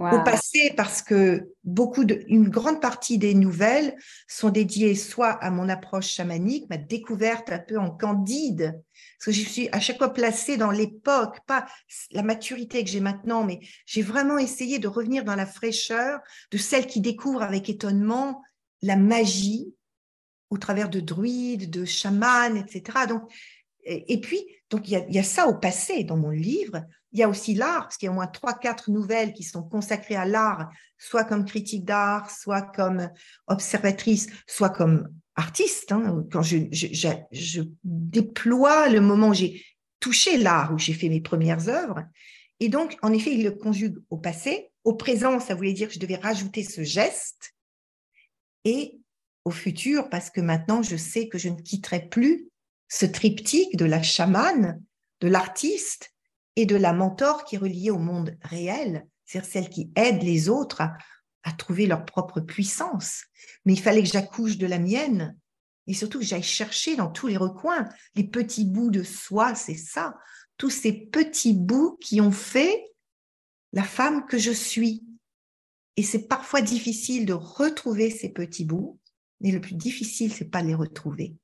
au 0.00 0.24
passé 0.24 0.72
parce 0.76 1.02
que 1.02 1.50
beaucoup 1.62 2.04
de, 2.04 2.24
une 2.28 2.48
grande 2.48 2.80
partie 2.80 3.18
des 3.18 3.34
nouvelles 3.34 3.94
sont 4.26 4.48
dédiées 4.48 4.94
soit 4.94 5.32
à 5.32 5.50
mon 5.50 5.68
approche 5.68 6.08
chamanique, 6.08 6.68
ma 6.70 6.78
découverte 6.78 7.52
un 7.52 7.58
peu 7.58 7.78
en 7.78 7.90
candide, 7.90 8.80
parce 9.18 9.26
que 9.26 9.32
je 9.32 9.48
suis 9.48 9.68
à 9.72 9.80
chaque 9.80 9.98
fois 9.98 10.12
placée 10.12 10.56
dans 10.56 10.70
l'époque, 10.70 11.40
pas 11.46 11.66
la 12.12 12.22
maturité 12.22 12.82
que 12.82 12.90
j'ai 12.90 13.00
maintenant, 13.00 13.44
mais 13.44 13.60
j'ai 13.84 14.02
vraiment 14.02 14.38
essayé 14.38 14.78
de 14.78 14.88
revenir 14.88 15.24
dans 15.24 15.36
la 15.36 15.46
fraîcheur 15.46 16.20
de 16.50 16.56
celle 16.56 16.86
qui 16.86 17.00
découvre 17.00 17.42
avec 17.42 17.68
étonnement 17.68 18.42
la 18.80 18.96
magie 18.96 19.74
au 20.48 20.58
travers 20.58 20.88
de 20.88 21.00
druides, 21.00 21.70
de 21.70 21.84
chamans, 21.84 22.54
etc. 22.56 23.06
Donc, 23.08 23.22
et, 23.84 24.20
puis, 24.20 24.44
donc 24.68 24.88
il 24.88 25.04
y, 25.08 25.18
a, 25.18 25.22
ça 25.22 25.46
au 25.46 25.54
passé 25.54 26.04
dans 26.04 26.16
mon 26.16 26.30
livre. 26.30 26.84
Il 27.12 27.18
y 27.18 27.22
a 27.22 27.28
aussi 27.28 27.54
l'art, 27.54 27.82
parce 27.82 27.96
qu'il 27.96 28.06
y 28.06 28.08
a 28.08 28.12
au 28.12 28.14
moins 28.14 28.26
trois, 28.26 28.54
quatre 28.54 28.90
nouvelles 28.90 29.32
qui 29.32 29.42
sont 29.42 29.62
consacrées 29.62 30.16
à 30.16 30.24
l'art, 30.24 30.70
soit 30.96 31.24
comme 31.24 31.44
critique 31.44 31.84
d'art, 31.84 32.30
soit 32.30 32.62
comme 32.62 33.10
observatrice, 33.48 34.28
soit 34.46 34.70
comme 34.70 35.08
artiste, 35.34 35.92
hein, 35.92 36.24
quand 36.30 36.42
je, 36.42 36.58
je, 36.70 37.62
déploie 37.82 38.88
le 38.88 39.00
moment 39.00 39.28
où 39.28 39.34
j'ai 39.34 39.64
touché 39.98 40.36
l'art, 40.36 40.72
où 40.72 40.78
j'ai 40.78 40.92
fait 40.92 41.08
mes 41.08 41.20
premières 41.20 41.68
œuvres. 41.68 42.04
Et 42.60 42.68
donc, 42.68 42.96
en 43.02 43.12
effet, 43.12 43.34
il 43.34 43.42
le 43.42 43.52
conjugue 43.52 43.98
au 44.10 44.18
passé. 44.18 44.70
Au 44.84 44.94
présent, 44.94 45.40
ça 45.40 45.54
voulait 45.54 45.72
dire 45.72 45.88
que 45.88 45.94
je 45.94 45.98
devais 45.98 46.16
rajouter 46.16 46.62
ce 46.62 46.84
geste. 46.84 47.54
Et 48.64 49.00
au 49.44 49.50
futur, 49.50 50.10
parce 50.10 50.30
que 50.30 50.40
maintenant, 50.40 50.82
je 50.82 50.96
sais 50.96 51.28
que 51.28 51.38
je 51.38 51.48
ne 51.48 51.60
quitterai 51.60 52.08
plus 52.08 52.49
ce 52.90 53.06
triptyque 53.06 53.76
de 53.76 53.84
la 53.86 54.02
chamane, 54.02 54.82
de 55.20 55.28
l'artiste 55.28 56.12
et 56.56 56.66
de 56.66 56.76
la 56.76 56.92
mentor 56.92 57.44
qui 57.44 57.54
est 57.54 57.58
reliée 57.58 57.90
au 57.90 57.98
monde 57.98 58.36
réel, 58.42 59.06
c'est-à-dire 59.24 59.50
celle 59.50 59.68
qui 59.70 59.92
aide 59.94 60.22
les 60.22 60.48
autres 60.48 60.82
à, 60.82 61.52
trouver 61.56 61.86
leur 61.86 62.04
propre 62.04 62.40
puissance. 62.40 63.24
Mais 63.64 63.72
il 63.74 63.80
fallait 63.80 64.02
que 64.02 64.08
j'accouche 64.08 64.58
de 64.58 64.66
la 64.66 64.78
mienne 64.78 65.38
et 65.86 65.94
surtout 65.94 66.18
que 66.18 66.24
j'aille 66.24 66.42
chercher 66.42 66.96
dans 66.96 67.10
tous 67.10 67.28
les 67.28 67.36
recoins 67.36 67.88
les 68.14 68.24
petits 68.24 68.64
bouts 68.64 68.90
de 68.90 69.02
soi, 69.02 69.54
c'est 69.54 69.76
ça, 69.76 70.16
tous 70.56 70.70
ces 70.70 70.92
petits 70.92 71.54
bouts 71.54 71.96
qui 72.00 72.20
ont 72.20 72.32
fait 72.32 72.84
la 73.72 73.84
femme 73.84 74.26
que 74.26 74.36
je 74.36 74.50
suis. 74.50 75.04
Et 75.96 76.02
c'est 76.02 76.26
parfois 76.26 76.60
difficile 76.60 77.24
de 77.24 77.32
retrouver 77.32 78.10
ces 78.10 78.30
petits 78.30 78.64
bouts, 78.64 78.98
mais 79.40 79.52
le 79.52 79.60
plus 79.60 79.74
difficile, 79.74 80.32
c'est 80.32 80.50
pas 80.50 80.62
les 80.62 80.74
retrouver, 80.74 81.36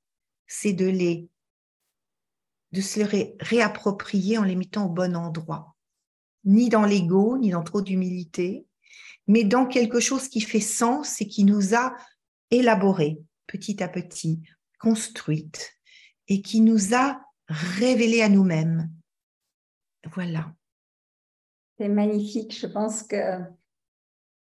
c'est 0.47 0.73
de 0.73 0.87
les 0.87 1.29
de 2.73 2.81
se 2.81 3.01
les 3.01 3.37
réapproprier 3.41 4.39
en 4.39 4.43
les 4.43 4.57
mettant 4.57 4.87
au 4.87 4.89
bon 4.89 5.17
endroit. 5.17 5.77
Ni 6.45 6.69
dans 6.69 6.85
l'ego, 6.85 7.39
ni 7.39 7.51
dans 7.51 7.63
trop 7.63 7.83
d'humilité, 7.83 8.67
mais 9.27 9.45
dans 9.45 9.67
quelque 9.67 10.01
chose 10.01 10.29
qui 10.29 10.41
fait 10.41 10.61
sens 10.61 11.21
et 11.21 11.27
qui 11.27 11.45
nous 11.45 11.75
a 11.75 11.95
élaboré 12.51 13.19
petit 13.47 13.83
à 13.83 13.89
petit, 13.89 14.43
construite 14.79 15.73
et 16.29 16.43
qui 16.43 16.61
nous 16.61 16.95
a 16.95 17.21
révélé 17.49 18.23
à 18.23 18.29
nous-mêmes. 18.29 18.91
Voilà. 20.15 20.53
C'est 21.79 21.89
magnifique. 21.89 22.59
Je 22.59 22.67
pense 22.67 23.03
que, 23.03 23.41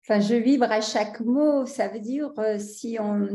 enfin, 0.05 0.21
je 0.21 0.35
vibre 0.35 0.71
à 0.71 0.81
chaque 0.81 1.21
mot. 1.21 1.67
Ça 1.67 1.89
veut 1.89 2.01
dire 2.01 2.33
euh, 2.39 2.59
si 2.59 2.99
on, 3.01 3.27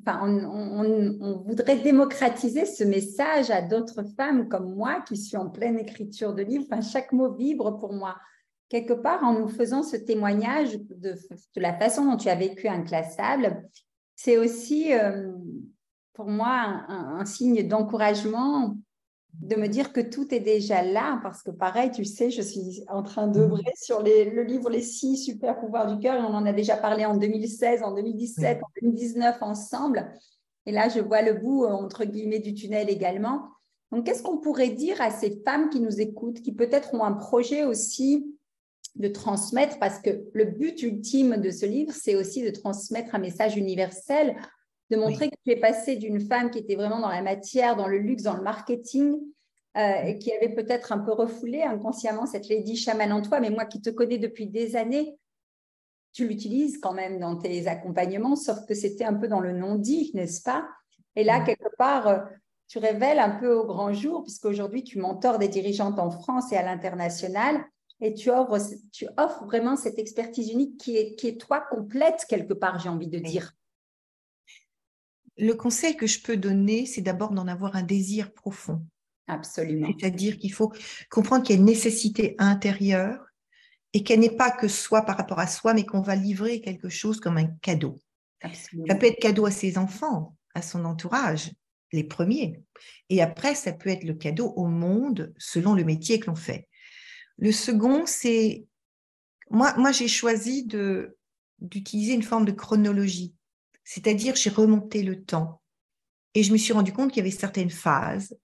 enfin, 0.00 0.20
on, 0.22 1.42
voudrait 1.46 1.78
démocratiser 1.78 2.66
ce 2.66 2.84
message 2.84 3.50
à 3.50 3.62
d'autres 3.62 4.04
femmes 4.16 4.48
comme 4.48 4.74
moi 4.74 5.02
qui 5.06 5.16
suis 5.16 5.36
en 5.36 5.48
pleine 5.48 5.78
écriture 5.78 6.34
de 6.34 6.42
livres. 6.42 6.64
Enfin, 6.70 6.80
chaque 6.80 7.12
mot 7.12 7.34
vibre 7.34 7.78
pour 7.78 7.92
moi 7.92 8.16
quelque 8.68 8.92
part, 8.92 9.24
en 9.24 9.38
nous 9.38 9.48
faisant 9.48 9.82
ce 9.82 9.96
témoignage 9.96 10.78
de, 10.90 11.14
la 11.56 11.74
façon 11.74 12.04
dont 12.04 12.16
tu 12.16 12.28
as 12.28 12.34
vécu 12.34 12.68
Inclassable, 12.68 13.68
c'est 14.14 14.36
aussi 14.36 14.92
euh, 14.92 15.32
pour 16.12 16.26
moi 16.26 16.84
un, 16.88 17.24
signe 17.24 17.66
d'encouragement 17.66 18.76
de 19.34 19.56
me 19.56 19.68
dire 19.68 19.92
que 19.92 20.00
tout 20.00 20.34
est 20.34 20.40
déjà 20.40 20.82
là, 20.82 21.20
parce 21.22 21.42
que 21.42 21.50
pareil, 21.50 21.90
tu 21.90 22.04
sais, 22.04 22.30
je 22.30 22.42
suis 22.42 22.84
en 22.88 23.02
train 23.02 23.28
d'œuvrer 23.28 23.62
mmh. 23.62 23.82
sur 23.82 24.02
le 24.02 24.42
livre 24.42 24.68
Les 24.70 24.82
six 24.82 25.16
super 25.16 25.58
pouvoirs 25.60 25.86
du 25.86 26.00
cœur, 26.00 26.16
et 26.16 26.22
on 26.22 26.34
en 26.34 26.46
a 26.46 26.52
déjà 26.52 26.76
parlé 26.76 27.04
en 27.04 27.16
2016, 27.16 27.82
en 27.82 27.94
2017, 27.94 28.58
en 28.62 28.68
2019 28.82 29.36
ensemble. 29.42 30.10
Et 30.66 30.72
là, 30.72 30.88
je 30.88 31.00
vois 31.00 31.22
le 31.22 31.34
bout, 31.34 31.64
euh, 31.64 31.68
entre 31.68 32.04
guillemets, 32.04 32.40
du 32.40 32.52
tunnel 32.52 32.90
également. 32.90 33.48
Donc, 33.92 34.04
qu'est-ce 34.04 34.22
qu'on 34.22 34.38
pourrait 34.38 34.70
dire 34.70 35.00
à 35.00 35.10
ces 35.10 35.40
femmes 35.44 35.70
qui 35.70 35.80
nous 35.80 36.00
écoutent, 36.00 36.42
qui 36.42 36.52
peut-être 36.52 36.92
ont 36.94 37.04
un 37.04 37.12
projet 37.12 37.64
aussi 37.64 38.34
de 38.96 39.08
transmettre, 39.08 39.78
parce 39.78 40.00
que 40.00 40.24
le 40.34 40.44
but 40.44 40.82
ultime 40.82 41.36
de 41.36 41.50
ce 41.50 41.64
livre, 41.64 41.92
c'est 41.94 42.16
aussi 42.16 42.42
de 42.42 42.50
transmettre 42.50 43.14
un 43.14 43.18
message 43.18 43.56
universel, 43.56 44.36
de 44.90 44.96
montrer 44.96 45.30
que 45.30 45.36
tu 45.44 45.52
es 45.52 45.56
passé 45.56 45.96
d'une 45.96 46.20
femme 46.20 46.50
qui 46.50 46.58
était 46.58 46.76
vraiment 46.76 47.00
dans 47.00 47.08
la 47.08 47.22
matière, 47.22 47.76
dans 47.76 47.88
le 47.88 47.98
luxe, 47.98 48.22
dans 48.22 48.36
le 48.36 48.42
marketing, 48.42 49.18
euh, 49.76 50.02
et 50.04 50.18
qui 50.18 50.32
avait 50.32 50.54
peut-être 50.54 50.92
un 50.92 50.98
peu 50.98 51.12
refoulé 51.12 51.62
inconsciemment 51.62 52.26
cette 52.26 52.48
lady 52.48 52.76
chaman 52.76 53.12
en 53.12 53.22
toi, 53.22 53.38
mais 53.38 53.50
moi 53.50 53.64
qui 53.64 53.80
te 53.80 53.90
connais 53.90 54.18
depuis 54.18 54.46
des 54.46 54.76
années, 54.76 55.16
tu 56.12 56.26
l'utilises 56.26 56.78
quand 56.78 56.94
même 56.94 57.18
dans 57.18 57.36
tes 57.36 57.66
accompagnements, 57.68 58.34
sauf 58.34 58.64
que 58.66 58.74
c'était 58.74 59.04
un 59.04 59.14
peu 59.14 59.28
dans 59.28 59.40
le 59.40 59.52
non-dit, 59.52 60.10
n'est-ce 60.14 60.42
pas? 60.42 60.66
Et 61.16 61.22
là, 61.22 61.40
quelque 61.40 61.68
part, 61.76 62.08
euh, 62.08 62.18
tu 62.66 62.78
révèles 62.78 63.18
un 63.18 63.38
peu 63.38 63.52
au 63.52 63.66
grand 63.66 63.92
jour, 63.92 64.22
puisqu'aujourd'hui, 64.22 64.84
tu 64.84 64.98
mentors 64.98 65.38
des 65.38 65.48
dirigeantes 65.48 65.98
en 65.98 66.10
France 66.10 66.50
et 66.52 66.56
à 66.56 66.62
l'international, 66.62 67.62
et 68.00 68.14
tu 68.14 68.30
offres, 68.30 68.58
tu 68.92 69.06
offres 69.16 69.44
vraiment 69.44 69.76
cette 69.76 69.98
expertise 69.98 70.50
unique 70.50 70.78
qui 70.78 70.96
est, 70.96 71.14
qui 71.16 71.28
est 71.28 71.40
toi 71.40 71.62
complète 71.70 72.24
quelque 72.28 72.54
part, 72.54 72.78
j'ai 72.78 72.88
envie 72.88 73.08
de 73.08 73.18
dire. 73.18 73.52
Le 75.38 75.54
conseil 75.54 75.96
que 75.96 76.06
je 76.06 76.20
peux 76.20 76.36
donner, 76.36 76.86
c'est 76.86 77.00
d'abord 77.00 77.30
d'en 77.30 77.46
avoir 77.46 77.76
un 77.76 77.82
désir 77.82 78.32
profond. 78.32 78.84
Absolument. 79.28 79.88
C'est-à-dire 79.98 80.38
qu'il 80.38 80.52
faut 80.52 80.72
comprendre 81.10 81.44
qu'il 81.44 81.54
y 81.54 81.58
a 81.58 81.60
une 81.60 81.66
nécessité 81.66 82.34
intérieure 82.38 83.24
et 83.92 84.02
qu'elle 84.02 84.20
n'est 84.20 84.36
pas 84.36 84.50
que 84.50 84.68
soi 84.68 85.02
par 85.02 85.16
rapport 85.16 85.38
à 85.38 85.46
soi, 85.46 85.74
mais 85.74 85.84
qu'on 85.86 86.00
va 86.00 86.16
livrer 86.16 86.60
quelque 86.60 86.88
chose 86.88 87.20
comme 87.20 87.38
un 87.38 87.46
cadeau. 87.62 87.98
Absolument. 88.40 88.86
Ça 88.88 88.94
peut 88.94 89.06
être 89.06 89.20
cadeau 89.20 89.46
à 89.46 89.50
ses 89.50 89.78
enfants, 89.78 90.36
à 90.54 90.62
son 90.62 90.84
entourage, 90.84 91.52
les 91.92 92.04
premiers. 92.04 92.62
Et 93.08 93.22
après, 93.22 93.54
ça 93.54 93.72
peut 93.72 93.90
être 93.90 94.04
le 94.04 94.14
cadeau 94.14 94.52
au 94.56 94.66
monde 94.66 95.32
selon 95.38 95.74
le 95.74 95.84
métier 95.84 96.20
que 96.20 96.26
l'on 96.26 96.36
fait. 96.36 96.68
Le 97.38 97.52
second, 97.52 98.04
c'est 98.06 98.66
moi, 99.50 99.74
moi 99.76 99.92
j'ai 99.92 100.08
choisi 100.08 100.64
de 100.64 101.16
d'utiliser 101.60 102.14
une 102.14 102.22
forme 102.22 102.44
de 102.44 102.52
chronologie, 102.52 103.34
c'est-à-dire 103.88 104.36
j'ai 104.36 104.50
remonté 104.50 105.02
le 105.02 105.24
temps 105.24 105.62
et 106.34 106.42
je 106.42 106.52
me 106.52 106.58
suis 106.58 106.74
rendu 106.74 106.92
compte 106.92 107.10
qu'il 107.10 107.24
y 107.24 107.26
avait 107.26 107.34
certaines 107.34 107.70
phases 107.70 108.36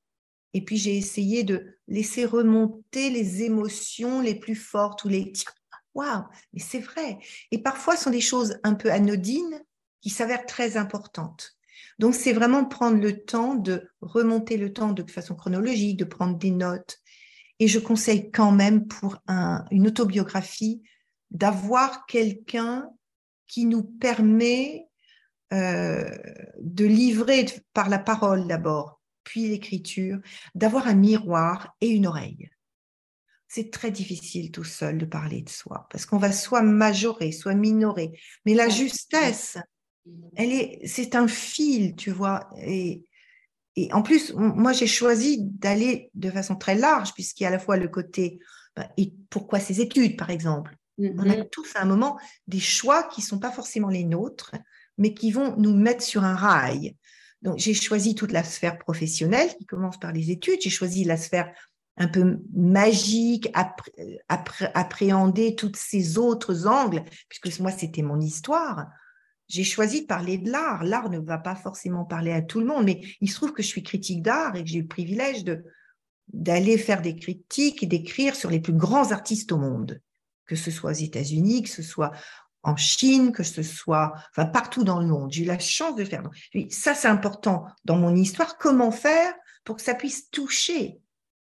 et 0.55 0.65
puis 0.65 0.79
j'ai 0.79 0.97
essayé 0.97 1.45
de 1.45 1.77
laisser 1.87 2.25
remonter 2.25 3.11
les 3.11 3.43
émotions 3.43 4.23
les 4.23 4.37
plus 4.37 4.55
fortes 4.55 5.05
ou 5.05 5.09
les 5.11 5.35
waouh, 5.93 6.25
mais 6.55 6.61
c'est 6.61 6.81
vrai. 6.81 7.19
Et 7.51 7.59
parfois, 7.59 7.95
ce 7.95 8.05
sont 8.05 8.11
des 8.11 8.23
choses 8.23 8.59
un 8.63 8.73
peu 8.73 8.91
anodines 8.91 9.63
qui 10.01 10.09
s'avèrent 10.09 10.47
très 10.47 10.79
importantes. 10.79 11.59
Donc, 11.99 12.15
c'est 12.15 12.33
vraiment 12.33 12.65
prendre 12.65 12.99
le 12.99 13.23
temps 13.23 13.55
de 13.55 13.91
remonter 14.01 14.57
le 14.57 14.73
temps 14.73 14.93
de 14.93 15.09
façon 15.11 15.35
chronologique, 15.35 15.99
de 15.99 16.05
prendre 16.05 16.39
des 16.39 16.53
notes, 16.53 16.99
et 17.61 17.69
je 17.69 17.79
conseille 17.79 18.31
quand 18.31 18.51
même 18.51 18.87
pour 18.87 19.19
une 19.71 19.87
autobiographie 19.87 20.83
d'avoir 21.31 22.07
quelqu'un 22.07 22.89
qui 23.47 23.67
nous 23.67 23.85
permet 23.85 24.89
euh, 25.55 26.05
de 26.61 26.85
livrer 26.85 27.47
par 27.73 27.89
la 27.89 27.99
parole 27.99 28.47
d'abord, 28.47 29.01
puis 29.23 29.49
l'écriture, 29.49 30.19
d'avoir 30.55 30.89
un 30.89 30.95
miroir 30.95 31.77
et 31.81 31.89
une 31.89 32.07
oreille. 32.07 32.51
C'est 33.47 33.71
très 33.71 33.91
difficile 33.91 34.51
tout 34.51 34.65
seul 34.65 34.99
de 34.99 35.05
parler 35.05 35.43
de 35.43 35.49
soi, 35.49 35.87
parce 35.91 36.07
qu'on 36.07 36.19
va 36.19 36.33
soit 36.33 36.63
majorer, 36.63 37.31
soit 37.31 37.55
minorer. 37.55 38.19
Mais 38.45 38.55
la 38.55 38.69
justesse, 38.69 39.57
elle 40.35 40.53
est, 40.53 40.81
c'est 40.87 41.15
un 41.15 41.29
fil, 41.29 41.95
tu 41.95 42.11
vois. 42.11 42.49
Et, 42.59 43.05
et 43.77 43.93
en 43.93 44.03
plus, 44.03 44.33
moi, 44.35 44.73
j'ai 44.73 44.89
choisi 44.89 45.39
d'aller 45.41 46.11
de 46.15 46.31
façon 46.31 46.57
très 46.57 46.75
large, 46.75 47.15
puisqu'il 47.15 47.45
y 47.45 47.47
a 47.47 47.51
à 47.51 47.53
la 47.53 47.59
fois 47.61 47.77
le 47.77 47.89
côté 47.89 48.41
bah, 48.75 48.89
et 48.97 49.13
pourquoi 49.31 49.61
ces 49.61 49.81
études, 49.81 50.17
par 50.17 50.31
exemple. 50.31 50.77
On 50.99 51.19
a 51.19 51.37
mm-hmm. 51.37 51.49
tous 51.51 51.77
à 51.77 51.83
un 51.83 51.87
moment 51.87 52.19
des 52.47 52.61
choix 52.61 53.05
qui 53.05 53.21
ne 53.21 53.27
sont 53.27 53.39
pas 53.39 53.51
forcément 53.51 53.89
les 53.89 54.05
nôtres, 54.05 54.53
mais 54.99 55.15
qui 55.15 55.31
vont 55.31 55.57
nous 55.57 55.75
mettre 55.75 56.03
sur 56.03 56.25
un 56.25 56.35
rail. 56.35 56.97
Donc, 57.43 57.59
j'ai 57.59 57.75
choisi 57.75 58.15
toute 58.15 58.33
la 58.33 58.45
sphère 58.45 58.79
professionnelle 58.79 59.51
qui 59.59 59.67
commence 59.67 59.99
par 59.99 60.13
les 60.13 60.31
études. 60.31 60.61
J'ai 60.63 60.71
choisi 60.71 61.05
la 61.05 61.17
sphère 61.17 61.53
un 61.97 62.09
peu 62.09 62.39
magique, 62.55 63.53
appréhender 64.29 65.55
tous 65.55 65.73
ces 65.77 66.19
autres 66.19 66.67
angles, 66.67 67.05
puisque 67.29 67.61
moi, 67.61 67.71
c'était 67.71 68.03
mon 68.03 68.21
histoire 68.21 68.87
j'ai 69.49 69.65
choisi 69.65 70.03
de 70.03 70.07
parler 70.07 70.39
de 70.39 70.51
l'art. 70.51 70.85
L'art 70.85 71.11
ne 71.11 71.19
va 71.19 71.39
pas 71.39 71.55
forcément 71.55 72.05
parler 72.05 72.33
à 72.33 72.43
tout 72.43 72.61
le 72.61 72.67
monde, 72.67 72.85
mais 72.85 73.01
il 73.21 73.31
se 73.31 73.37
trouve 73.37 73.53
que 73.53 73.63
je 73.63 73.69
suis 73.69 73.83
critique 73.83 74.23
d'art 74.23 74.57
et 74.57 74.65
que 74.65 74.71
j'ai 74.71 74.81
le 74.81 74.87
privilège 74.87 75.45
de 75.45 75.65
d'aller 76.33 76.79
faire 76.79 77.03
des 77.03 77.17
critiques 77.17 77.83
et 77.83 77.87
d'écrire 77.87 78.35
sur 78.35 78.49
les 78.49 78.59
plus 78.59 78.73
grands 78.73 79.13
artistes 79.13 79.53
au 79.53 79.59
monde, 79.59 80.01
que 80.47 80.57
ce 80.57 80.71
soit 80.71 80.93
aux 80.93 80.95
États-Unis, 80.95 81.65
que 81.65 81.69
ce 81.69 81.83
soit 81.83 82.13
en 82.65 82.77
Chine, 82.77 83.33
que 83.33 83.43
ce 83.43 83.63
soit 83.63 84.13
enfin 84.31 84.47
partout 84.47 84.85
dans 84.85 85.01
le 85.01 85.07
monde. 85.07 85.33
J'ai 85.33 85.45
eu 85.45 85.47
la 85.47 85.59
chance 85.59 85.97
de 85.97 86.05
faire. 86.05 86.23
Ça, 86.71 86.95
c'est 86.95 87.09
important 87.09 87.67
dans 87.85 87.97
mon 87.97 88.15
histoire. 88.15 88.59
Comment 88.59 88.91
faire 88.91 89.33
pour 89.65 89.77
que 89.77 89.83
ça 89.83 89.95
puisse 89.95 90.31
toucher 90.31 91.01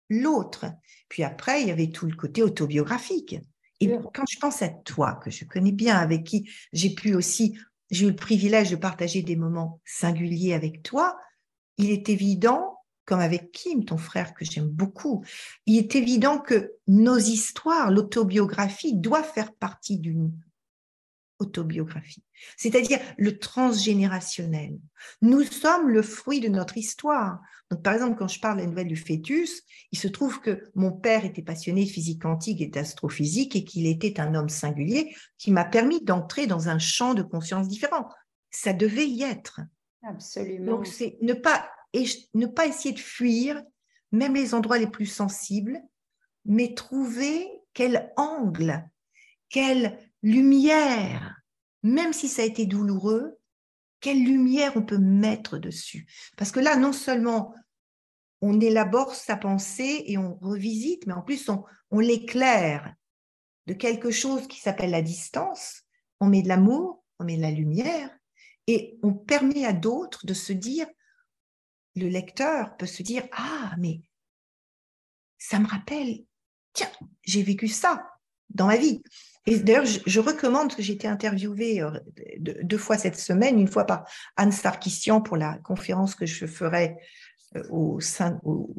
l'autre? 0.08 0.66
Puis 1.08 1.24
après, 1.24 1.62
il 1.62 1.68
y 1.68 1.72
avait 1.72 1.90
tout 1.90 2.06
le 2.06 2.16
côté 2.16 2.42
autobiographique. 2.42 3.36
Et 3.80 3.90
quand 4.14 4.24
je 4.30 4.38
pense 4.38 4.62
à 4.62 4.68
toi, 4.68 5.18
que 5.22 5.30
je 5.30 5.44
connais 5.44 5.72
bien, 5.72 5.96
avec 5.96 6.24
qui 6.24 6.50
j'ai 6.72 6.90
pu 6.90 7.14
aussi 7.14 7.56
j'ai 7.90 8.06
eu 8.06 8.10
le 8.10 8.16
privilège 8.16 8.70
de 8.70 8.76
partager 8.76 9.22
des 9.22 9.36
moments 9.36 9.80
singuliers 9.84 10.54
avec 10.54 10.82
toi, 10.82 11.18
il 11.76 11.90
est 11.90 12.08
évident, 12.08 12.78
comme 13.04 13.20
avec 13.20 13.52
Kim, 13.52 13.84
ton 13.84 13.96
frère 13.96 14.34
que 14.34 14.44
j'aime 14.44 14.68
beaucoup, 14.68 15.24
il 15.66 15.78
est 15.78 15.96
évident 15.96 16.38
que 16.38 16.74
nos 16.86 17.18
histoires, 17.18 17.90
l'autobiographie 17.90 18.94
doit 18.94 19.22
faire 19.22 19.52
partie 19.54 19.98
d'une 19.98 20.32
autobiographie, 21.40 22.22
c'est-à-dire 22.56 22.98
le 23.18 23.38
transgénérationnel. 23.38 24.78
Nous 25.22 25.42
sommes 25.42 25.88
le 25.88 26.02
fruit 26.02 26.40
de 26.40 26.48
notre 26.48 26.76
histoire. 26.76 27.40
Donc, 27.70 27.82
par 27.82 27.94
exemple, 27.94 28.18
quand 28.18 28.28
je 28.28 28.40
parle 28.40 28.58
de 28.58 28.62
la 28.62 28.68
nouvelle 28.68 28.88
du 28.88 28.96
fœtus, 28.96 29.62
il 29.92 29.98
se 29.98 30.08
trouve 30.08 30.40
que 30.40 30.64
mon 30.74 30.92
père 30.92 31.24
était 31.24 31.42
passionné 31.42 31.84
de 31.84 31.90
physique 31.90 32.22
quantique 32.22 32.60
et 32.60 32.66
d'astrophysique 32.66 33.56
et 33.56 33.64
qu'il 33.64 33.86
était 33.86 34.20
un 34.20 34.34
homme 34.34 34.48
singulier 34.48 35.14
qui 35.38 35.50
m'a 35.50 35.64
permis 35.64 36.02
d'entrer 36.02 36.46
dans 36.46 36.68
un 36.68 36.78
champ 36.78 37.14
de 37.14 37.22
conscience 37.22 37.68
différent. 37.68 38.08
Ça 38.50 38.72
devait 38.72 39.08
y 39.08 39.22
être. 39.22 39.60
Absolument. 40.02 40.72
Donc, 40.72 40.86
c'est 40.86 41.18
ne 41.22 41.34
pas, 41.34 41.68
ne 42.34 42.46
pas 42.46 42.66
essayer 42.66 42.94
de 42.94 43.00
fuir 43.00 43.62
même 44.12 44.34
les 44.34 44.54
endroits 44.54 44.78
les 44.78 44.88
plus 44.88 45.06
sensibles, 45.06 45.80
mais 46.44 46.74
trouver 46.74 47.48
quel 47.74 48.12
angle, 48.16 48.88
quelle 49.48 49.98
lumière, 50.22 51.40
même 51.82 52.12
si 52.12 52.28
ça 52.28 52.42
a 52.42 52.44
été 52.44 52.66
douloureux, 52.66 53.38
quelle 54.00 54.22
lumière 54.22 54.72
on 54.76 54.82
peut 54.82 54.98
mettre 54.98 55.58
dessus? 55.58 56.06
Parce 56.36 56.52
que 56.52 56.60
là, 56.60 56.76
non 56.76 56.92
seulement 56.92 57.54
on 58.40 58.58
élabore 58.60 59.14
sa 59.14 59.36
pensée 59.36 60.04
et 60.06 60.16
on 60.16 60.36
revisite, 60.36 61.06
mais 61.06 61.12
en 61.12 61.22
plus 61.22 61.48
on, 61.48 61.98
l'éclaire 61.98 62.94
de 63.66 63.74
quelque 63.74 64.10
chose 64.10 64.48
qui 64.48 64.60
s'appelle 64.60 64.90
la 64.90 65.02
distance. 65.02 65.82
On 66.20 66.26
met 66.26 66.42
de 66.42 66.48
l'amour, 66.48 67.04
on 67.18 67.24
met 67.24 67.36
de 67.36 67.42
la 67.42 67.50
lumière, 67.50 68.10
et 68.66 68.98
on 69.02 69.12
permet 69.12 69.64
à 69.64 69.72
d'autres 69.72 70.26
de 70.26 70.34
se 70.34 70.52
dire, 70.52 70.86
le 71.96 72.08
lecteur 72.08 72.76
peut 72.76 72.86
se 72.86 73.02
dire, 73.02 73.26
ah, 73.32 73.74
mais 73.78 74.00
ça 75.38 75.58
me 75.58 75.66
rappelle, 75.66 76.24
tiens, 76.72 76.90
j'ai 77.22 77.42
vécu 77.42 77.68
ça 77.68 78.19
dans 78.50 78.66
ma 78.66 78.76
vie. 78.76 79.02
Et 79.46 79.58
d'ailleurs, 79.58 79.86
je, 79.86 80.20
recommande 80.20 80.74
que 80.74 80.82
j'ai 80.82 80.92
été 80.92 81.08
interviewée 81.08 81.80
euh, 81.80 81.90
deux, 82.38 82.78
fois 82.78 82.98
cette 82.98 83.18
semaine, 83.18 83.58
une 83.58 83.68
fois 83.68 83.84
par 83.84 84.04
Anne 84.36 84.52
Sarkissian 84.52 85.22
pour 85.22 85.36
la 85.36 85.58
conférence 85.58 86.14
que 86.14 86.26
je 86.26 86.46
ferai 86.46 86.96
euh, 87.56 87.62
au, 87.70 87.98
au, 88.44 88.74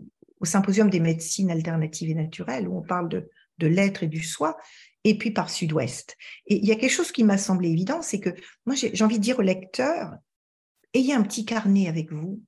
Symposium 0.45 0.89
des 0.89 0.99
médecines 0.99 1.51
alternatives 1.51 2.09
et 2.09 2.15
naturelles, 2.15 2.67
où 2.67 2.77
on 2.77 2.81
parle 2.81 3.09
de, 3.09 3.29
de 3.57 3.67
l'être 3.67 4.03
et 4.03 4.07
du 4.07 4.23
soi, 4.23 4.57
et 5.03 5.17
puis 5.17 5.31
par 5.31 5.49
Sud-Ouest. 5.49 6.15
Et 6.47 6.57
il 6.57 6.65
y 6.65 6.71
a 6.71 6.75
quelque 6.75 6.91
chose 6.91 7.11
qui 7.11 7.23
m'a 7.23 7.37
semblé 7.37 7.69
évident, 7.69 8.01
c'est 8.01 8.19
que 8.19 8.29
moi, 8.65 8.75
j'ai 8.75 9.03
envie 9.03 9.17
de 9.17 9.23
dire 9.23 9.39
au 9.39 9.43
lecteur, 9.43 10.13
ayez 10.93 11.13
un 11.13 11.23
petit 11.23 11.45
carnet 11.45 11.87
avec 11.87 12.11
vous, 12.11 12.41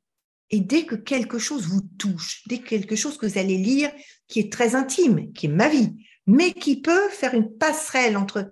et 0.49 0.59
dès 0.59 0.85
que 0.85 0.95
quelque 0.95 1.39
chose 1.39 1.67
vous 1.67 1.81
touche, 1.81 2.43
dès 2.47 2.59
que 2.59 2.69
quelque 2.69 2.95
chose 2.95 3.17
que 3.17 3.25
vous 3.25 3.37
allez 3.37 3.57
lire 3.57 3.91
qui 4.27 4.39
est 4.39 4.51
très 4.51 4.75
intime, 4.75 5.33
qui 5.33 5.47
est 5.47 5.49
ma 5.49 5.67
vie, 5.67 5.95
mais 6.25 6.53
qui 6.53 6.81
peut 6.81 7.09
faire 7.09 7.33
une 7.33 7.57
passerelle 7.57 8.17
entre 8.17 8.51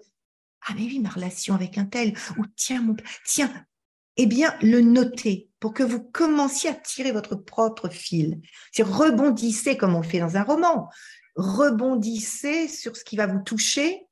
ah 0.67 0.73
mais 0.75 0.83
oui 0.83 0.99
ma 0.99 1.09
relation 1.09 1.55
avec 1.55 1.77
un 1.77 1.85
tel 1.85 2.15
ou 2.37 2.45
tiens 2.55 2.81
mon 2.81 2.95
tiens 3.25 3.51
eh 4.17 4.25
bien 4.25 4.55
le 4.61 4.81
noter 4.81 5.49
pour 5.59 5.73
que 5.73 5.83
vous 5.83 6.01
commenciez 6.01 6.69
à 6.69 6.73
tirer 6.73 7.11
votre 7.11 7.35
propre 7.35 7.87
fil. 7.87 8.41
C'est 8.71 8.83
rebondissez 8.83 9.77
comme 9.77 9.95
on 9.95 10.03
fait 10.03 10.19
dans 10.19 10.35
un 10.35 10.43
roman. 10.43 10.89
Rebondissez 11.35 12.67
sur 12.67 12.97
ce 12.97 13.03
qui 13.03 13.15
va 13.15 13.27
vous 13.27 13.39
toucher 13.39 14.05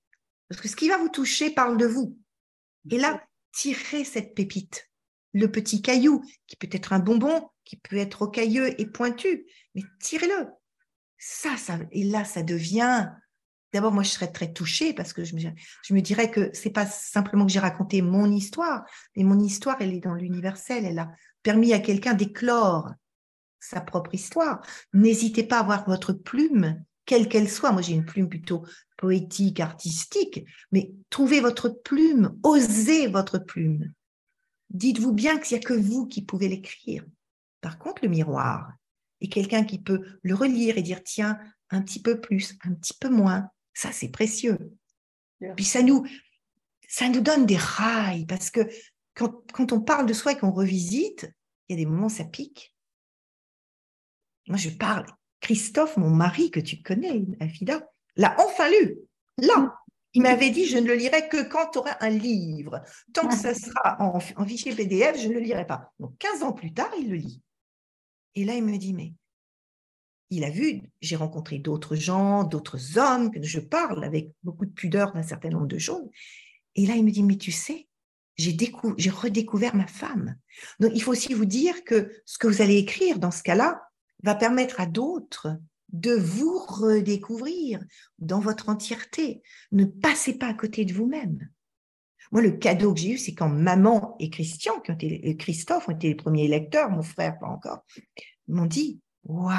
parce 0.47 0.61
que 0.61 0.67
ce 0.67 0.75
qui 0.75 0.89
va 0.89 0.97
vous 0.97 1.09
toucher 1.09 1.51
parle 1.51 1.77
de 1.77 1.85
vous. 1.85 2.17
Et 2.89 2.97
là, 2.97 3.21
tirez 3.51 4.03
cette 4.03 4.33
pépite, 4.35 4.89
le 5.33 5.51
petit 5.51 5.81
caillou 5.81 6.23
qui 6.47 6.55
peut 6.55 6.69
être 6.71 6.93
un 6.93 6.99
bonbon, 6.99 7.49
qui 7.65 7.77
peut 7.77 7.97
être 7.97 8.19
rocailleux 8.19 8.79
et 8.79 8.85
pointu, 8.85 9.45
mais 9.75 9.83
tirez-le. 10.01 10.47
Ça, 11.17 11.57
ça, 11.57 11.77
et 11.91 12.03
là, 12.03 12.23
ça 12.23 12.41
devient 12.41 13.09
D'abord, 13.73 13.91
moi, 13.91 14.03
je 14.03 14.09
serais 14.09 14.31
très 14.31 14.51
touchée 14.51 14.93
parce 14.93 15.13
que 15.13 15.23
je 15.23 15.35
me, 15.35 16.01
dirais 16.01 16.31
que 16.31 16.49
c'est 16.53 16.71
pas 16.71 16.87
simplement 16.87 17.45
que 17.45 17.51
j'ai 17.51 17.59
raconté 17.59 18.01
mon 18.01 18.31
histoire, 18.31 18.83
mais 19.15 19.23
mon 19.23 19.39
histoire, 19.39 19.77
elle 19.79 19.93
est 19.93 19.99
dans 19.99 20.15
l'universel. 20.15 20.85
Elle 20.85 20.99
a 20.99 21.11
permis 21.43 21.73
à 21.73 21.79
quelqu'un 21.79 22.15
d'éclore 22.15 22.91
sa 23.59 23.81
propre 23.81 24.15
histoire. 24.15 24.61
N'hésitez 24.93 25.43
pas 25.43 25.57
à 25.57 25.61
avoir 25.61 25.87
votre 25.87 26.13
plume, 26.13 26.83
quelle 27.05 27.29
qu'elle 27.29 27.49
soit. 27.49 27.71
Moi, 27.71 27.83
j'ai 27.83 27.93
une 27.93 28.05
plume 28.05 28.29
plutôt 28.29 28.65
poétique, 28.97 29.59
artistique, 29.59 30.45
mais 30.71 30.91
trouvez 31.09 31.39
votre 31.39 31.69
plume, 31.69 32.37
osez 32.43 33.07
votre 33.07 33.37
plume. 33.37 33.93
Dites-vous 34.71 35.13
bien 35.13 35.37
qu'il 35.37 35.57
n'y 35.57 35.63
a 35.63 35.67
que 35.67 35.73
vous 35.73 36.07
qui 36.07 36.23
pouvez 36.23 36.47
l'écrire. 36.47 37.05
Par 37.61 37.77
contre, 37.77 38.03
le 38.03 38.09
miroir 38.09 38.71
est 39.21 39.27
quelqu'un 39.27 39.63
qui 39.63 39.79
peut 39.79 40.01
le 40.23 40.33
relire 40.33 40.77
et 40.77 40.81
dire, 40.81 41.03
tiens, 41.03 41.37
un 41.71 41.81
petit 41.81 42.01
peu 42.01 42.19
plus, 42.19 42.55
un 42.63 42.73
petit 42.73 42.93
peu 42.99 43.09
moins, 43.09 43.49
ça, 43.79 43.93
c'est 43.93 44.09
précieux. 44.09 44.73
Puis 45.55 45.63
ça 45.63 45.81
nous, 45.81 46.05
ça 46.89 47.07
nous 47.07 47.21
donne 47.21 47.45
des 47.45 47.55
rails 47.55 48.25
parce 48.25 48.51
que 48.51 48.69
quand, 49.13 49.41
quand 49.53 49.71
on 49.71 49.79
parle 49.79 50.05
de 50.05 50.11
soi 50.11 50.33
et 50.33 50.37
qu'on 50.37 50.51
revisite, 50.51 51.31
il 51.67 51.77
y 51.77 51.79
a 51.79 51.85
des 51.85 51.89
moments 51.89 52.07
où 52.07 52.09
ça 52.09 52.25
pique. 52.25 52.75
Moi, 54.47 54.57
je 54.57 54.69
parle. 54.69 55.05
Christophe, 55.39 55.95
mon 55.95 56.09
mari 56.09 56.51
que 56.51 56.59
tu 56.59 56.81
connais, 56.81 57.23
Afida, 57.39 57.89
l'a 58.17 58.35
enfin 58.41 58.69
lu. 58.69 58.97
Là, 59.37 59.77
il 60.13 60.23
m'avait 60.23 60.49
dit, 60.49 60.65
je 60.65 60.77
ne 60.77 60.87
le 60.87 60.95
lirai 60.95 61.29
que 61.29 61.47
quand 61.47 61.69
tu 61.69 61.77
auras 61.77 61.95
un 62.01 62.09
livre. 62.09 62.83
Tant 63.13 63.29
que 63.29 63.35
ça 63.35 63.53
sera 63.53 63.95
en, 64.01 64.19
en, 64.35 64.45
fichier 64.45 64.75
PDF, 64.75 65.17
je 65.17 65.29
ne 65.29 65.35
le 65.35 65.39
lirai 65.39 65.65
pas. 65.65 65.93
Donc, 65.99 66.17
15 66.17 66.43
ans 66.43 66.51
plus 66.51 66.73
tard, 66.73 66.91
il 66.99 67.09
le 67.09 67.15
lit. 67.15 67.41
Et 68.35 68.43
là, 68.43 68.55
il 68.55 68.63
me 68.63 68.77
dit, 68.77 68.93
mais 68.93 69.13
il 70.29 70.43
a 70.43 70.49
vu, 70.49 70.81
j'ai 71.01 71.15
rencontré 71.15 71.57
d'autres 71.57 71.95
gens, 71.95 72.43
d'autres 72.43 72.97
hommes, 72.97 73.31
que 73.31 73.41
je 73.41 73.59
parle 73.59 74.03
avec 74.03 74.31
beaucoup 74.43 74.65
de 74.65 74.71
pudeur 74.71 75.13
d'un 75.13 75.23
certain 75.23 75.49
nombre 75.49 75.67
de 75.67 75.77
choses. 75.77 76.07
Et 76.75 76.85
là, 76.85 76.95
il 76.95 77.03
me 77.03 77.11
dit, 77.11 77.23
mais 77.23 77.37
tu 77.37 77.51
sais, 77.51 77.87
j'ai, 78.37 78.55
j'ai 78.97 79.09
redécouvert 79.09 79.75
ma 79.75 79.87
femme. 79.87 80.35
Donc, 80.79 80.91
il 80.93 81.01
faut 81.01 81.11
aussi 81.11 81.33
vous 81.33 81.45
dire 81.45 81.83
que 81.83 82.11
ce 82.25 82.37
que 82.37 82.47
vous 82.47 82.61
allez 82.61 82.77
écrire 82.77 83.19
dans 83.19 83.31
ce 83.31 83.43
cas-là 83.43 83.81
va 84.23 84.35
permettre 84.35 84.79
à 84.79 84.85
d'autres 84.85 85.57
de 85.91 86.13
vous 86.13 86.59
redécouvrir 86.59 87.83
dans 88.19 88.39
votre 88.39 88.69
entièreté. 88.69 89.41
Ne 89.71 89.85
passez 89.85 90.37
pas 90.37 90.47
à 90.47 90.53
côté 90.53 90.85
de 90.85 90.93
vous-même. 90.93 91.49
Moi, 92.31 92.43
le 92.43 92.51
cadeau 92.51 92.93
que 92.93 92.99
j'ai 92.99 93.13
eu, 93.13 93.17
c'est 93.17 93.33
quand 93.33 93.49
maman 93.49 94.15
et 94.19 94.29
Christian, 94.29 94.79
qui 94.81 94.91
ont 94.91 94.95
été, 94.95 95.35
Christophe 95.37 95.89
ont 95.89 95.93
été 95.93 96.09
les 96.09 96.15
premiers 96.15 96.47
lecteurs, 96.47 96.91
mon 96.91 97.01
frère 97.01 97.39
pas 97.39 97.47
encore, 97.47 97.79
m'ont 98.47 98.67
dit 98.67 98.99
Waouh, 99.23 99.53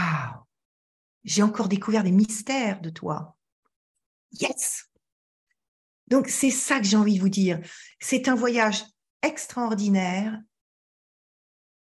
j'ai 1.25 1.43
encore 1.43 1.69
découvert 1.69 2.05
des 2.05 2.13
mystères 2.13 2.81
de 2.81 2.91
toi. 2.91 3.37
Yes 4.33 4.87
Donc 6.09 6.29
c'est 6.29 6.51
ça 6.51 6.79
que 6.79 6.87
j'ai 6.87 6.97
envie 6.97 7.17
de 7.17 7.21
vous 7.21 7.29
dire. 7.29 7.61
C'est 8.01 8.29
un 8.29 8.35
voyage 8.35 8.85
extraordinaire. 9.23 10.39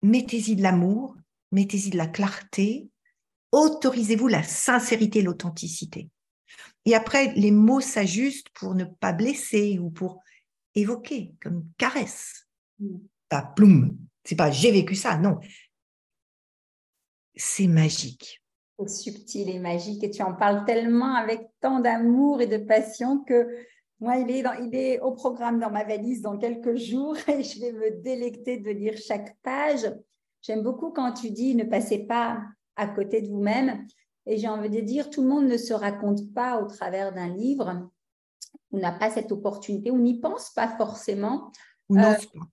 Mettez-y 0.01 0.55
de 0.55 0.63
l'amour, 0.63 1.15
mettez-y 1.51 1.89
de 1.89 1.97
la 1.97 2.07
clarté, 2.07 2.89
autorisez-vous 3.51 4.27
la 4.27 4.43
sincérité, 4.43 5.21
l'authenticité. 5.21 6.09
Et 6.85 6.95
après, 6.95 7.33
les 7.35 7.51
mots 7.51 7.79
s'ajustent 7.79 8.49
pour 8.49 8.75
ne 8.75 8.83
pas 8.83 9.13
blesser 9.13 9.79
ou 9.79 9.89
pour 9.89 10.21
évoquer, 10.75 11.33
comme 11.41 11.69
caresse. 11.77 12.47
Mm. 12.79 12.97
Pas 13.29 13.41
ploum. 13.41 13.97
C'est 14.25 14.35
pas 14.35 14.51
j'ai 14.51 14.71
vécu 14.71 14.95
ça, 14.95 15.17
non. 15.17 15.39
C'est 17.35 17.67
magique 17.67 18.42
subtil 18.89 19.49
et 19.49 19.59
magique 19.59 20.03
et 20.03 20.09
tu 20.09 20.23
en 20.23 20.33
parles 20.33 20.65
tellement 20.65 21.15
avec 21.15 21.49
tant 21.61 21.79
d'amour 21.79 22.41
et 22.41 22.47
de 22.47 22.57
passion 22.57 23.19
que 23.19 23.47
moi, 24.03 24.17
il 24.17 24.29
est, 24.31 24.43
il 24.61 24.75
est 24.75 24.99
au 24.99 25.11
programme 25.11 25.59
dans 25.59 25.69
ma 25.69 25.85
valise 25.85 26.21
dans 26.21 26.37
quelques 26.37 26.75
jours 26.75 27.15
et 27.29 27.41
je 27.41 27.61
vais 27.61 27.71
me 27.71 28.01
délecter 28.01 28.57
de 28.57 28.69
lire 28.69 28.97
chaque 28.97 29.37
page. 29.43 29.89
J'aime 30.41 30.61
beaucoup 30.61 30.91
quand 30.91 31.13
tu 31.13 31.31
dis 31.31 31.55
ne 31.55 31.63
passez 31.63 31.99
pas 31.99 32.41
à 32.75 32.87
côté 32.87 33.21
de 33.21 33.29
vous-même. 33.29 33.87
Et 34.25 34.37
j'ai 34.37 34.49
envie 34.49 34.69
de 34.69 34.81
dire, 34.81 35.09
tout 35.09 35.21
le 35.21 35.29
monde 35.29 35.47
ne 35.47 35.57
se 35.57 35.73
raconte 35.73 36.33
pas 36.33 36.61
au 36.61 36.67
travers 36.67 37.13
d'un 37.13 37.29
livre. 37.29 37.89
On 38.71 38.77
n'a 38.77 38.91
pas 38.91 39.09
cette 39.09 39.31
opportunité, 39.31 39.89
on 39.89 39.99
n'y 39.99 40.19
pense 40.19 40.49
pas 40.49 40.67
forcément. 40.67 41.51
Ou 41.87 41.95
n'ose 41.95 42.05
euh, 42.05 42.39
pas. 42.39 42.45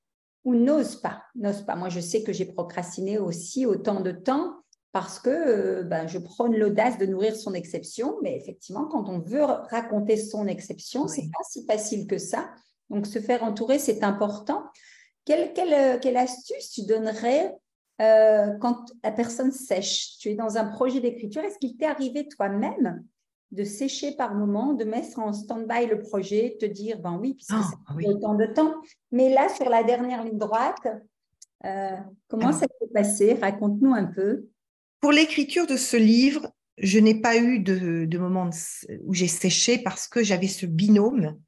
Ou 0.45 0.55
n'ose 0.55 0.97
pas, 0.97 1.23
n'ose 1.35 1.62
pas. 1.62 1.75
Moi, 1.75 1.88
je 1.88 2.01
sais 2.01 2.23
que 2.23 2.33
j'ai 2.33 2.47
procrastiné 2.47 3.19
aussi 3.19 3.66
autant 3.66 4.01
de 4.01 4.12
temps 4.12 4.55
parce 4.92 5.20
que 5.20 5.31
euh, 5.31 5.83
ben, 5.83 6.07
je 6.07 6.18
prône 6.18 6.57
l'audace 6.57 6.98
de 6.98 7.07
nourrir 7.07 7.37
son 7.37 7.55
exception, 7.55 8.16
mais 8.22 8.37
effectivement, 8.37 8.87
quand 8.87 9.09
on 9.09 9.20
veut 9.20 9.42
raconter 9.42 10.16
son 10.16 10.46
exception, 10.46 11.07
c'est 11.07 11.31
pas 11.31 11.44
si 11.48 11.64
facile 11.64 12.07
que 12.07 12.18
ça. 12.18 12.50
Donc, 12.88 13.07
se 13.07 13.20
faire 13.20 13.44
entourer, 13.44 13.79
c'est 13.79 14.03
important. 14.03 14.64
Quelle, 15.24 15.53
quelle, 15.53 16.16
astuce 16.16 16.70
tu 16.70 16.87
donnerais 16.87 17.55
euh, 18.00 18.53
quand 18.61 18.87
la 19.05 19.12
personne 19.12 19.53
sèche? 19.53 20.18
Tu 20.18 20.31
es 20.31 20.35
dans 20.35 20.57
un 20.57 20.64
projet 20.64 21.00
d'écriture. 21.00 21.44
Est-ce 21.44 21.59
qu'il 21.59 21.76
t'est 21.76 21.87
arrivé 21.87 22.26
toi-même 22.26 23.05
de 23.53 23.64
sécher 23.64 24.12
par 24.12 24.35
moment, 24.35 24.74
de 24.74 24.85
mettre 24.85 25.18
en 25.18 25.33
stand-by 25.33 25.87
le 25.87 26.00
projet, 26.00 26.57
te 26.61 26.66
dire, 26.66 27.00
ben 27.00 27.18
oui, 27.20 27.35
puisque 27.35 27.50
c'est 27.50 27.76
ah, 27.87 27.94
autant 28.07 28.35
de 28.35 28.46
temps. 28.46 28.74
Mais 29.11 29.33
là, 29.33 29.48
sur 29.48 29.68
la 29.68 29.83
dernière 29.83 30.24
ligne 30.24 30.38
droite, 30.38 30.87
euh, 31.64 31.96
comment 32.29 32.53
ça 32.53 32.66
s'est 32.81 32.92
passé? 32.92 33.35
Raconte-nous 33.35 33.92
un 33.92 34.05
peu. 34.05 34.46
Pour 35.01 35.13
l'écriture 35.13 35.67
de 35.67 35.77
ce 35.77 35.97
livre, 35.97 36.53
je 36.79 36.99
n'ai 36.99 37.21
pas 37.21 37.37
eu 37.37 37.59
de, 37.59 38.05
de 38.05 38.19
moment 38.19 38.51
où 39.05 39.15
j'ai 39.15 39.29
séché 39.29 39.79
parce 39.79 40.09
que 40.09 40.23
j'avais 40.23 40.49
ce 40.49 40.67
binôme 40.67 41.39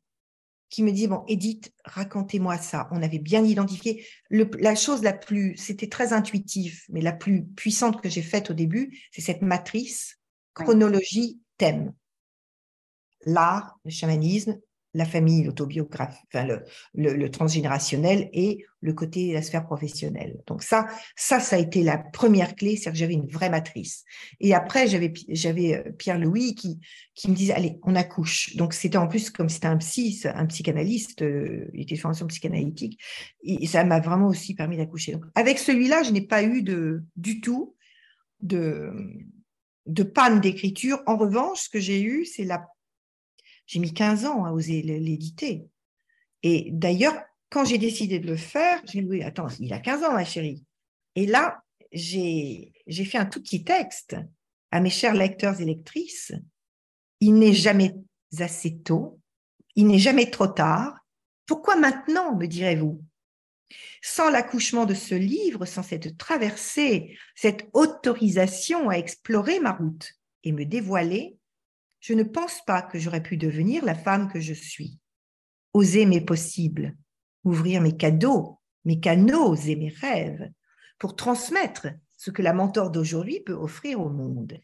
qui 0.73 0.83
me 0.83 0.91
dit, 0.91 1.07
bon, 1.07 1.23
Edith, 1.29 1.71
racontez-moi 1.85 2.57
ça. 2.57 2.89
On 2.93 3.03
avait 3.03 3.19
bien 3.19 3.45
identifié. 3.45 4.07
la 4.31 4.75
chose 4.75 5.03
la 5.03 5.13
plus, 5.13 5.55
c'était 5.59 5.91
très 5.91 6.15
intuitif, 6.15 6.87
mais 6.89 7.03
la 7.03 7.13
plus 7.13 7.45
puissante 7.45 8.01
que 8.01 8.09
j'ai 8.09 8.23
faite 8.23 8.51
au 8.51 8.55
début, 8.55 8.99
c'est 9.11 9.21
cette 9.21 9.43
matrice, 9.43 10.19
chronologie, 10.55 11.43
thème. 11.59 11.93
L'art, 13.27 13.79
le 13.85 13.91
chamanisme, 13.91 14.59
la 14.95 15.05
famille, 15.05 15.45
l'autobiographie, 15.45 16.21
enfin 16.33 16.47
le, 16.95 17.31
transgénérationnel 17.31 18.29
et 18.33 18.65
le 18.81 18.93
côté 18.93 19.33
la 19.33 19.43
sphère 19.43 19.65
professionnelle. 19.65 20.41
Donc 20.47 20.63
ça, 20.63 20.87
ça, 21.17 21.41
ça 21.41 21.57
a 21.57 21.59
été 21.59 21.83
la 21.83 21.99
première 21.99 22.55
clé, 22.57 22.77
c'est-à-dire 22.77 22.93
que 22.93 22.99
j'avais 22.99 23.15
une 23.15 23.29
vraie 23.29 23.49
matrice. 23.49 24.05
Et 24.41 24.55
après, 24.55 24.89
j'avais, 24.89 25.13
j'avais 25.29 25.77
euh, 25.77 25.93
Pierre-Louis 25.93 26.55
qui, 26.55 26.81
qui 27.15 27.31
me 27.31 27.35
disait, 27.35 27.55
allez, 27.55 27.79
on 27.85 27.95
accouche. 27.95 28.57
Donc 28.57 28.75
c'était 28.75 28.99
en 28.99 29.09
plus, 29.09 29.31
comme 29.31 29.49
c'était 29.49 29.69
un 29.69 29.79
psy, 29.79 30.21
un 30.25 30.47
psychanalyste, 30.47 31.23
euh, 31.23 31.71
il 31.73 31.83
était 31.83 31.95
de 31.95 32.01
formation 32.01 32.27
psychanalytique, 32.27 33.01
et 33.43 33.67
ça 33.67 33.85
m'a 33.85 34.01
vraiment 34.01 34.27
aussi 34.27 34.55
permis 34.55 34.77
d'accoucher. 34.77 35.13
Donc 35.13 35.25
avec 35.35 35.59
celui-là, 35.59 36.03
je 36.03 36.11
n'ai 36.11 36.27
pas 36.27 36.43
eu 36.43 36.63
de, 36.63 37.03
du 37.17 37.41
tout 37.41 37.77
de, 38.41 38.93
de 39.87 40.03
panne 40.03 40.41
d'écriture. 40.41 41.03
En 41.07 41.17
revanche, 41.17 41.63
ce 41.63 41.69
que 41.69 41.81
j'ai 41.81 42.03
eu, 42.03 42.25
c'est 42.27 42.45
la 42.45 42.67
j'ai 43.67 43.79
mis 43.79 43.93
15 43.93 44.27
ans 44.27 44.45
à 44.45 44.53
oser 44.53 44.83
l'éditer. 44.83 45.67
Et 46.43 46.71
d'ailleurs, 46.73 47.15
quand 47.51 47.65
j'ai 47.65 47.79
décidé 47.79 48.19
de 48.19 48.27
le 48.27 48.37
faire, 48.37 48.83
j'ai 48.91 49.03
dit, 49.03 49.23
attends, 49.23 49.49
il 49.61 49.73
a 49.73 49.79
15 49.79 50.05
ans, 50.05 50.13
ma 50.13 50.25
chérie. 50.25 50.65
Et 51.15 51.27
là, 51.27 51.63
j'ai 51.93 52.73
fait 52.89 53.19
un 53.19 53.27
tout 53.27 53.43
petit 53.43 53.65
texte 53.65 54.17
à 54.71 54.81
mes 54.81 54.91
chers 54.91 55.15
lecteurs 55.15 55.61
et 55.61 55.65
lectrices. 55.65 56.33
Il 57.21 57.35
n'est 57.35 57.53
jamais 57.53 57.95
assez 58.39 58.79
tôt, 58.79 59.21
il 59.77 59.87
n'est 59.87 59.99
jamais 59.99 60.31
trop 60.31 60.49
tard. 60.49 60.99
Pourquoi 61.47 61.77
maintenant, 61.77 62.35
me 62.37 62.47
direz-vous? 62.47 63.05
Sans 64.03 64.31
l'accouchement 64.31 64.87
de 64.87 64.95
ce 64.95 65.15
livre, 65.15 65.65
sans 65.67 65.83
cette 65.83 66.17
traversée, 66.19 67.17
cette 67.35 67.69
autorisation 67.73 68.89
à 68.89 68.95
explorer 68.95 69.61
ma 69.61 69.73
route 69.73 70.13
et 70.45 70.53
me 70.53 70.65
dévoiler, 70.65 71.37
je 72.03 72.15
ne 72.15 72.25
pense 72.25 72.61
pas 72.67 72.83
que 72.83 72.99
j'aurais 72.99 73.23
pu 73.23 73.37
devenir 73.37 73.85
la 73.85 73.95
femme 73.95 74.31
que 74.31 74.41
je 74.41 74.53
suis. 74.53 74.99
Oser 75.73 76.05
mes 76.05 76.21
possibles, 76.21 76.97
ouvrir 77.45 77.81
mes 77.81 77.97
cadeaux, 77.97 78.61
mes 78.85 78.99
canaux 78.99 79.55
et 79.55 79.77
mes 79.77 79.89
rêves 79.89 80.51
pour 80.99 81.15
transmettre 81.15 81.87
ce 82.17 82.33
que 82.33 82.43
la 82.43 82.53
mentor 82.53 82.91
d'aujourd'hui 82.91 83.41
peut 83.41 83.55
offrir 83.55 84.01
au 84.01 84.11
monde. 84.11 84.61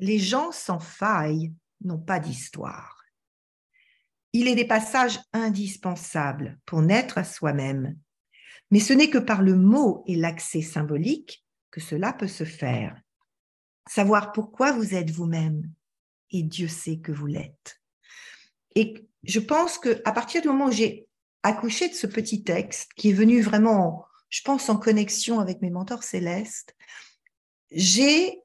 Les 0.00 0.18
gens 0.18 0.50
sans 0.50 0.80
faille 0.80 1.54
n'ont 1.82 2.00
pas 2.00 2.18
d'histoire. 2.18 3.04
Il 4.32 4.48
est 4.48 4.56
des 4.56 4.66
passages 4.66 5.20
indispensables 5.32 6.58
pour 6.66 6.82
naître 6.82 7.16
à 7.16 7.24
soi-même, 7.24 7.96
mais 8.72 8.80
ce 8.80 8.92
n'est 8.92 9.08
que 9.08 9.18
par 9.18 9.40
le 9.40 9.54
mot 9.54 10.02
et 10.06 10.16
l'accès 10.16 10.62
symbolique 10.62 11.46
que 11.70 11.80
cela 11.80 12.12
peut 12.12 12.26
se 12.26 12.44
faire. 12.44 13.00
Savoir 13.88 14.32
pourquoi 14.32 14.72
vous 14.72 14.94
êtes 14.94 15.10
vous-même, 15.10 15.70
et 16.30 16.42
Dieu 16.42 16.68
sait 16.68 16.98
que 16.98 17.12
vous 17.12 17.26
l'êtes. 17.26 17.80
Et 18.74 19.06
je 19.22 19.40
pense 19.40 19.78
que 19.78 20.00
à 20.04 20.12
partir 20.12 20.42
du 20.42 20.48
moment 20.48 20.66
où 20.66 20.72
j'ai 20.72 21.06
accouché 21.42 21.88
de 21.88 21.94
ce 21.94 22.06
petit 22.06 22.42
texte, 22.42 22.92
qui 22.96 23.10
est 23.10 23.14
venu 23.14 23.40
vraiment, 23.40 24.04
je 24.28 24.42
pense, 24.42 24.68
en 24.68 24.76
connexion 24.76 25.40
avec 25.40 25.62
mes 25.62 25.70
mentors 25.70 26.02
célestes, 26.02 26.76
j'ai 27.70 28.40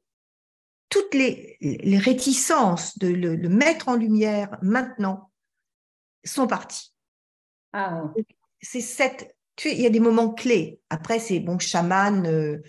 toutes 0.89 1.13
les, 1.13 1.57
les, 1.61 1.97
réticences 1.97 2.97
de 2.97 3.07
le, 3.07 3.49
mettre 3.49 3.87
en 3.87 3.95
lumière 3.95 4.57
maintenant 4.61 5.31
sont 6.23 6.47
parties. 6.47 6.93
Ah. 7.73 8.03
C'est 8.61 8.81
cette, 8.81 9.35
tu 9.55 9.69
il 9.71 9.79
y 9.79 9.85
a 9.85 9.89
des 9.89 9.99
moments 9.99 10.33
clés. 10.33 10.79
Après, 10.89 11.19
c'est 11.19 11.39
bon, 11.39 11.59
chaman, 11.59 12.27
euh, 12.27 12.61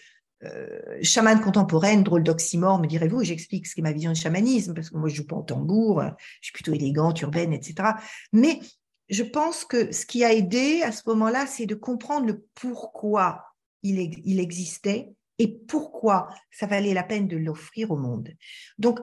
chamane 1.02 1.40
contemporaine, 1.40 2.02
drôle 2.02 2.22
d'oxymore, 2.22 2.80
me 2.80 2.86
direz-vous, 2.86 3.22
j'explique 3.22 3.66
ce 3.66 3.74
qu'est 3.74 3.82
ma 3.82 3.92
vision 3.92 4.12
du 4.12 4.20
chamanisme, 4.20 4.74
parce 4.74 4.90
que 4.90 4.96
moi 4.96 5.08
je 5.08 5.16
joue 5.16 5.26
pas 5.26 5.36
en 5.36 5.42
tambour, 5.42 6.02
je 6.40 6.46
suis 6.46 6.52
plutôt 6.52 6.72
élégante, 6.72 7.20
urbaine, 7.20 7.52
etc. 7.52 7.90
Mais 8.32 8.60
je 9.08 9.22
pense 9.22 9.64
que 9.64 9.92
ce 9.92 10.06
qui 10.06 10.24
a 10.24 10.32
aidé 10.32 10.82
à 10.82 10.92
ce 10.92 11.02
moment-là, 11.06 11.46
c'est 11.46 11.66
de 11.66 11.74
comprendre 11.74 12.26
le 12.26 12.46
pourquoi 12.54 13.44
il 13.82 14.40
existait 14.40 15.12
et 15.38 15.48
pourquoi 15.48 16.28
ça 16.50 16.66
valait 16.66 16.94
la 16.94 17.02
peine 17.02 17.28
de 17.28 17.36
l'offrir 17.36 17.90
au 17.90 17.96
monde. 17.96 18.30
Donc, 18.78 19.00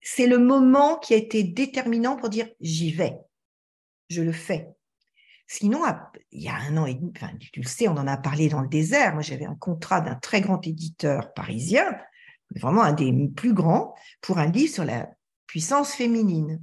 c'est 0.00 0.26
le 0.26 0.38
moment 0.38 0.98
qui 0.98 1.14
a 1.14 1.16
été 1.16 1.42
déterminant 1.42 2.16
pour 2.16 2.28
dire 2.28 2.48
j'y 2.60 2.92
vais, 2.92 3.18
je 4.08 4.22
le 4.22 4.32
fais. 4.32 4.68
Sinon, 5.50 5.82
il 6.30 6.42
y 6.42 6.48
a 6.48 6.56
un 6.56 6.76
an 6.76 6.84
et 6.84 6.94
demi, 6.94 7.10
tu 7.52 7.60
le 7.60 7.66
sais, 7.66 7.88
on 7.88 7.92
en 7.92 8.06
a 8.06 8.18
parlé 8.18 8.50
dans 8.50 8.60
le 8.60 8.68
désert. 8.68 9.14
Moi, 9.14 9.22
j'avais 9.22 9.46
un 9.46 9.54
contrat 9.54 10.02
d'un 10.02 10.14
très 10.14 10.42
grand 10.42 10.64
éditeur 10.66 11.32
parisien, 11.32 11.98
vraiment 12.54 12.82
un 12.82 12.92
des 12.92 13.12
plus 13.34 13.54
grands, 13.54 13.94
pour 14.20 14.38
un 14.38 14.46
livre 14.46 14.74
sur 14.74 14.84
la 14.84 15.08
puissance 15.46 15.94
féminine. 15.94 16.62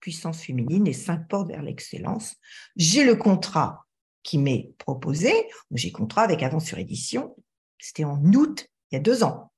Puissance 0.00 0.42
féminine 0.42 0.86
et 0.86 0.92
cinq 0.92 1.28
portes 1.28 1.48
vers 1.48 1.62
l'excellence. 1.62 2.36
J'ai 2.76 3.04
le 3.04 3.16
contrat 3.16 3.86
qui 4.22 4.36
m'est 4.36 4.74
proposé. 4.76 5.32
J'ai 5.70 5.90
contrat 5.90 6.22
avec 6.22 6.42
Avant 6.42 6.60
sur 6.60 6.76
Édition. 6.76 7.34
C'était 7.78 8.04
en 8.04 8.22
août, 8.34 8.68
il 8.90 8.96
y 8.96 8.98
a 8.98 9.02
deux 9.02 9.24
ans. 9.24 9.50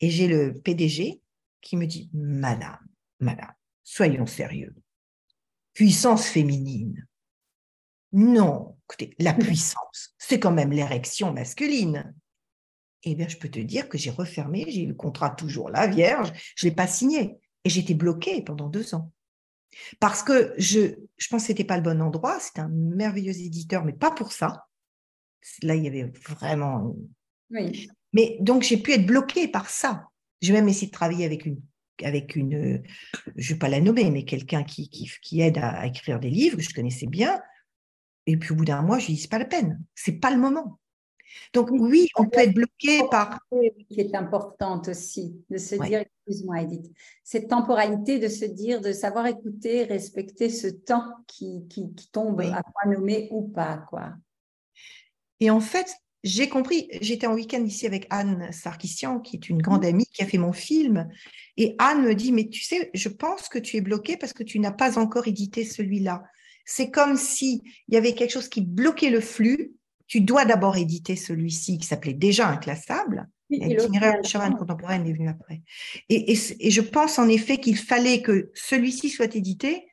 Et 0.00 0.10
j'ai 0.10 0.28
le 0.28 0.52
PDG 0.52 1.22
qui 1.62 1.78
me 1.78 1.86
dit, 1.86 2.10
Madame, 2.12 2.78
Madame, 3.18 3.54
soyons 3.82 4.26
sérieux 4.26 4.74
puissance 5.76 6.26
féminine. 6.26 7.06
Non, 8.12 8.78
écoutez, 8.88 9.14
la 9.18 9.34
puissance, 9.34 10.14
c'est 10.16 10.40
quand 10.40 10.50
même 10.50 10.72
l'érection 10.72 11.34
masculine. 11.34 12.14
Eh 13.02 13.14
bien, 13.14 13.28
je 13.28 13.36
peux 13.36 13.50
te 13.50 13.60
dire 13.60 13.90
que 13.90 13.98
j'ai 13.98 14.10
refermé, 14.10 14.64
j'ai 14.70 14.84
eu 14.84 14.86
le 14.86 14.94
contrat 14.94 15.30
toujours 15.30 15.68
là, 15.68 15.86
vierge, 15.86 16.32
je 16.56 16.64
ne 16.64 16.70
l'ai 16.70 16.74
pas 16.74 16.86
signé. 16.86 17.36
Et 17.64 17.68
j'étais 17.68 17.92
bloquée 17.92 18.40
pendant 18.40 18.70
deux 18.70 18.94
ans. 18.94 19.12
Parce 20.00 20.22
que 20.22 20.54
je, 20.56 20.94
je 21.18 21.28
pense 21.28 21.42
que 21.42 21.48
ce 21.48 21.52
n'était 21.52 21.64
pas 21.64 21.76
le 21.76 21.82
bon 21.82 22.00
endroit, 22.00 22.40
c'est 22.40 22.58
un 22.58 22.68
merveilleux 22.68 23.38
éditeur, 23.38 23.84
mais 23.84 23.92
pas 23.92 24.10
pour 24.10 24.32
ça. 24.32 24.64
Là, 25.62 25.74
il 25.74 25.84
y 25.84 25.88
avait 25.88 26.10
vraiment... 26.30 26.96
Oui. 27.50 27.90
Mais 28.14 28.38
donc, 28.40 28.62
j'ai 28.62 28.78
pu 28.78 28.92
être 28.92 29.04
bloquée 29.04 29.46
par 29.46 29.68
ça. 29.68 30.06
J'ai 30.40 30.54
même 30.54 30.68
essayé 30.68 30.86
de 30.86 30.92
travailler 30.92 31.26
avec 31.26 31.44
une 31.44 31.60
avec 32.02 32.36
une, 32.36 32.82
je 33.36 33.52
ne 33.52 33.54
vais 33.54 33.58
pas 33.58 33.68
la 33.68 33.80
nommer, 33.80 34.10
mais 34.10 34.24
quelqu'un 34.24 34.64
qui, 34.64 34.88
qui, 34.88 35.40
aide 35.40 35.58
à, 35.58 35.86
écrire 35.86 36.20
des 36.20 36.30
livres 36.30 36.56
que 36.56 36.62
je 36.62 36.74
connaissais 36.74 37.06
bien. 37.06 37.40
Et 38.26 38.36
puis 38.36 38.52
au 38.52 38.56
bout 38.56 38.64
d'un 38.64 38.82
mois, 38.82 38.98
je 38.98 39.06
lui 39.06 39.14
dis, 39.14 39.20
c'est 39.20 39.30
pas 39.30 39.38
la 39.38 39.44
peine, 39.44 39.80
c'est 39.94 40.20
pas 40.20 40.30
le 40.30 40.38
moment. 40.38 40.78
Donc 41.52 41.70
oui, 41.70 42.08
on 42.16 42.26
peut 42.26 42.40
être 42.40 42.54
bloqué 42.54 43.02
par... 43.10 43.40
Qui 43.90 44.00
est 44.00 44.14
importante 44.14 44.88
aussi, 44.88 45.44
de 45.50 45.58
se 45.58 45.74
dire, 45.74 46.00
excuse-moi 46.00 46.62
Edith, 46.62 46.90
cette 47.22 47.48
temporalité 47.48 48.18
de 48.18 48.28
se 48.28 48.44
dire, 48.44 48.80
de 48.80 48.92
savoir 48.92 49.26
écouter, 49.26 49.84
respecter 49.84 50.50
ce 50.50 50.68
temps 50.68 51.12
qui, 51.26 51.66
qui, 51.68 51.92
tombe 52.12 52.40
à 52.40 52.62
quoi 52.62 52.90
nommer 52.90 53.28
ou 53.30 53.48
pas. 53.48 53.78
quoi. 53.88 54.14
Et 55.40 55.50
en 55.50 55.60
fait, 55.60 55.94
j'ai 56.24 56.48
compris, 56.48 56.88
j'étais 57.00 57.26
en 57.26 57.34
week-end 57.34 57.62
ici 57.64 57.86
avec 57.86 58.06
Anne 58.10 58.48
Sarkissian, 58.52 59.20
qui 59.20 59.36
est 59.36 59.48
une 59.48 59.62
grande 59.62 59.84
mmh. 59.84 59.88
amie 59.88 60.06
qui 60.12 60.22
a 60.22 60.26
fait 60.26 60.38
mon 60.38 60.52
film. 60.52 61.08
Et 61.56 61.74
Anne 61.78 62.02
me 62.02 62.14
dit, 62.14 62.32
mais 62.32 62.48
tu 62.48 62.62
sais, 62.62 62.90
je 62.94 63.08
pense 63.08 63.48
que 63.48 63.58
tu 63.58 63.76
es 63.76 63.80
bloqué 63.80 64.16
parce 64.16 64.32
que 64.32 64.42
tu 64.42 64.58
n'as 64.58 64.72
pas 64.72 64.98
encore 64.98 65.28
édité 65.28 65.64
celui-là. 65.64 66.24
C'est 66.64 66.90
comme 66.90 67.16
si 67.16 67.62
il 67.88 67.94
y 67.94 67.96
avait 67.96 68.14
quelque 68.14 68.32
chose 68.32 68.48
qui 68.48 68.60
bloquait 68.60 69.10
le 69.10 69.20
flux. 69.20 69.72
Tu 70.08 70.20
dois 70.20 70.44
d'abord 70.44 70.76
éditer 70.76 71.16
celui-ci 71.16 71.78
qui 71.78 71.86
s'appelait 71.86 72.12
déjà 72.12 72.48
Inclassable. 72.48 73.28
L'itinéraire 73.48 74.20
de 74.20 74.26
chaman 74.26 74.56
contemporaine 74.56 75.06
est 75.06 75.12
venu 75.12 75.28
après. 75.28 75.62
Et, 76.08 76.32
et, 76.32 76.70
je 76.70 76.80
pense 76.80 77.20
en 77.20 77.28
effet 77.28 77.58
qu'il 77.58 77.76
fallait 77.76 78.20
que 78.20 78.50
celui-ci 78.54 79.08
soit 79.08 79.36
édité 79.36 79.86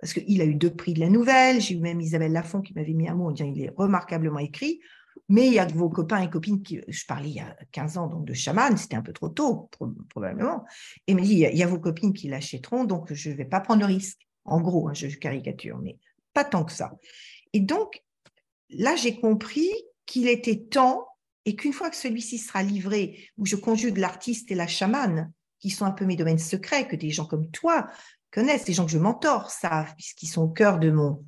parce 0.00 0.12
qu'il 0.12 0.40
a 0.42 0.44
eu 0.44 0.54
deux 0.54 0.70
prix 0.70 0.92
de 0.92 1.00
la 1.00 1.08
nouvelle. 1.08 1.60
J'ai 1.60 1.74
eu 1.74 1.78
même 1.78 2.00
Isabelle 2.00 2.32
Lafont 2.32 2.60
qui 2.60 2.74
m'avait 2.74 2.92
mis 2.92 3.08
un 3.08 3.14
mot 3.14 3.28
en 3.28 3.30
disant 3.32 3.50
il 3.50 3.62
est 3.62 3.72
remarquablement 3.76 4.38
écrit. 4.38 4.80
Mais 5.28 5.46
il 5.46 5.52
y 5.52 5.58
a 5.58 5.66
vos 5.66 5.90
copains 5.90 6.22
et 6.22 6.30
copines 6.30 6.62
qui, 6.62 6.80
je 6.88 7.04
parlais 7.06 7.28
il 7.28 7.36
y 7.36 7.40
a 7.40 7.54
15 7.72 7.98
ans 7.98 8.06
donc 8.06 8.24
de 8.24 8.32
chaman, 8.32 8.76
c'était 8.76 8.96
un 8.96 9.02
peu 9.02 9.12
trop 9.12 9.28
tôt 9.28 9.70
probablement. 10.08 10.64
Et 11.06 11.14
me 11.14 11.20
dit, 11.20 11.34
il 11.34 11.56
y, 11.56 11.62
a, 11.62 11.66
vos 11.66 11.78
copines 11.78 12.14
qui 12.14 12.28
l'achèteront, 12.28 12.84
donc 12.84 13.12
je 13.12 13.30
ne 13.30 13.34
vais 13.34 13.44
pas 13.44 13.60
prendre 13.60 13.80
le 13.80 13.86
risque. 13.86 14.26
En 14.44 14.60
gros, 14.60 14.88
hein, 14.88 14.94
je 14.94 15.06
caricature, 15.08 15.78
mais 15.78 15.98
pas 16.32 16.44
tant 16.44 16.64
que 16.64 16.72
ça. 16.72 16.92
Et 17.52 17.60
donc, 17.60 18.02
là, 18.70 18.96
j'ai 18.96 19.20
compris 19.20 19.70
qu'il 20.06 20.28
était 20.28 20.56
temps 20.58 21.06
et 21.44 21.54
qu'une 21.56 21.72
fois 21.74 21.90
que 21.90 21.96
celui-ci 21.96 22.38
sera 22.38 22.62
livré, 22.62 23.28
où 23.36 23.44
je 23.44 23.56
conjugue 23.56 23.98
l'artiste 23.98 24.50
et 24.50 24.54
la 24.54 24.66
chamane, 24.66 25.32
qui 25.60 25.70
sont 25.70 25.84
un 25.84 25.90
peu 25.90 26.06
mes 26.06 26.16
domaines 26.16 26.38
secrets, 26.38 26.86
que 26.86 26.96
des 26.96 27.10
gens 27.10 27.26
comme 27.26 27.50
toi 27.50 27.86
connaissent, 28.30 28.64
des 28.64 28.72
gens 28.72 28.86
que 28.86 28.92
je 28.92 28.98
mentor 28.98 29.50
savent, 29.50 29.94
puisqu'ils 29.96 30.28
sont 30.28 30.42
au 30.42 30.48
cœur 30.48 30.78
de 30.78 30.90
mon, 30.90 31.24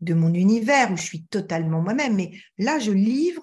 de 0.00 0.14
mon 0.14 0.32
univers 0.32 0.92
où 0.92 0.96
je 0.96 1.02
suis 1.02 1.24
totalement 1.24 1.80
moi-même. 1.80 2.16
Mais 2.16 2.32
là, 2.58 2.78
je 2.78 2.92
livre 2.92 3.42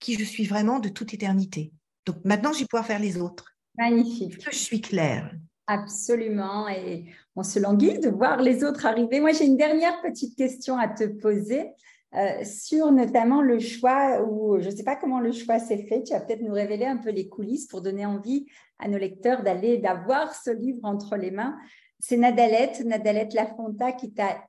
qui 0.00 0.18
je 0.18 0.24
suis 0.24 0.44
vraiment 0.44 0.80
de 0.80 0.88
toute 0.88 1.14
éternité. 1.14 1.72
Donc 2.06 2.16
maintenant, 2.24 2.52
je 2.52 2.60
vais 2.60 2.66
pouvoir 2.66 2.86
faire 2.86 2.98
les 2.98 3.20
autres. 3.20 3.56
Magnifique. 3.76 4.44
je 4.50 4.56
suis 4.56 4.80
claire. 4.80 5.32
Absolument. 5.66 6.68
Et 6.68 7.06
on 7.34 7.42
se 7.42 7.58
languit 7.58 7.98
de 7.98 8.10
voir 8.10 8.40
les 8.40 8.64
autres 8.64 8.86
arriver. 8.86 9.20
Moi, 9.20 9.32
j'ai 9.32 9.46
une 9.46 9.56
dernière 9.56 10.00
petite 10.02 10.36
question 10.36 10.76
à 10.76 10.88
te 10.88 11.04
poser. 11.04 11.70
Euh, 12.14 12.44
sur 12.44 12.92
notamment 12.92 13.42
le 13.42 13.58
choix, 13.58 14.22
ou 14.22 14.60
je 14.60 14.68
ne 14.68 14.76
sais 14.76 14.84
pas 14.84 14.94
comment 14.94 15.18
le 15.18 15.32
choix 15.32 15.58
s'est 15.58 15.84
fait, 15.88 16.04
tu 16.04 16.12
vas 16.12 16.20
peut-être 16.20 16.42
nous 16.42 16.52
révéler 16.52 16.84
un 16.84 16.98
peu 16.98 17.10
les 17.10 17.28
coulisses 17.28 17.66
pour 17.66 17.82
donner 17.82 18.06
envie 18.06 18.46
à 18.78 18.86
nos 18.86 18.98
lecteurs 18.98 19.42
d'aller, 19.42 19.78
d'avoir 19.78 20.32
ce 20.32 20.50
livre 20.50 20.78
entre 20.84 21.16
les 21.16 21.32
mains. 21.32 21.56
C'est 21.98 22.16
Nadalette, 22.16 22.84
Nadalette 22.84 23.34
Lafonta 23.34 23.90
qui 23.90 24.12
t'a 24.12 24.44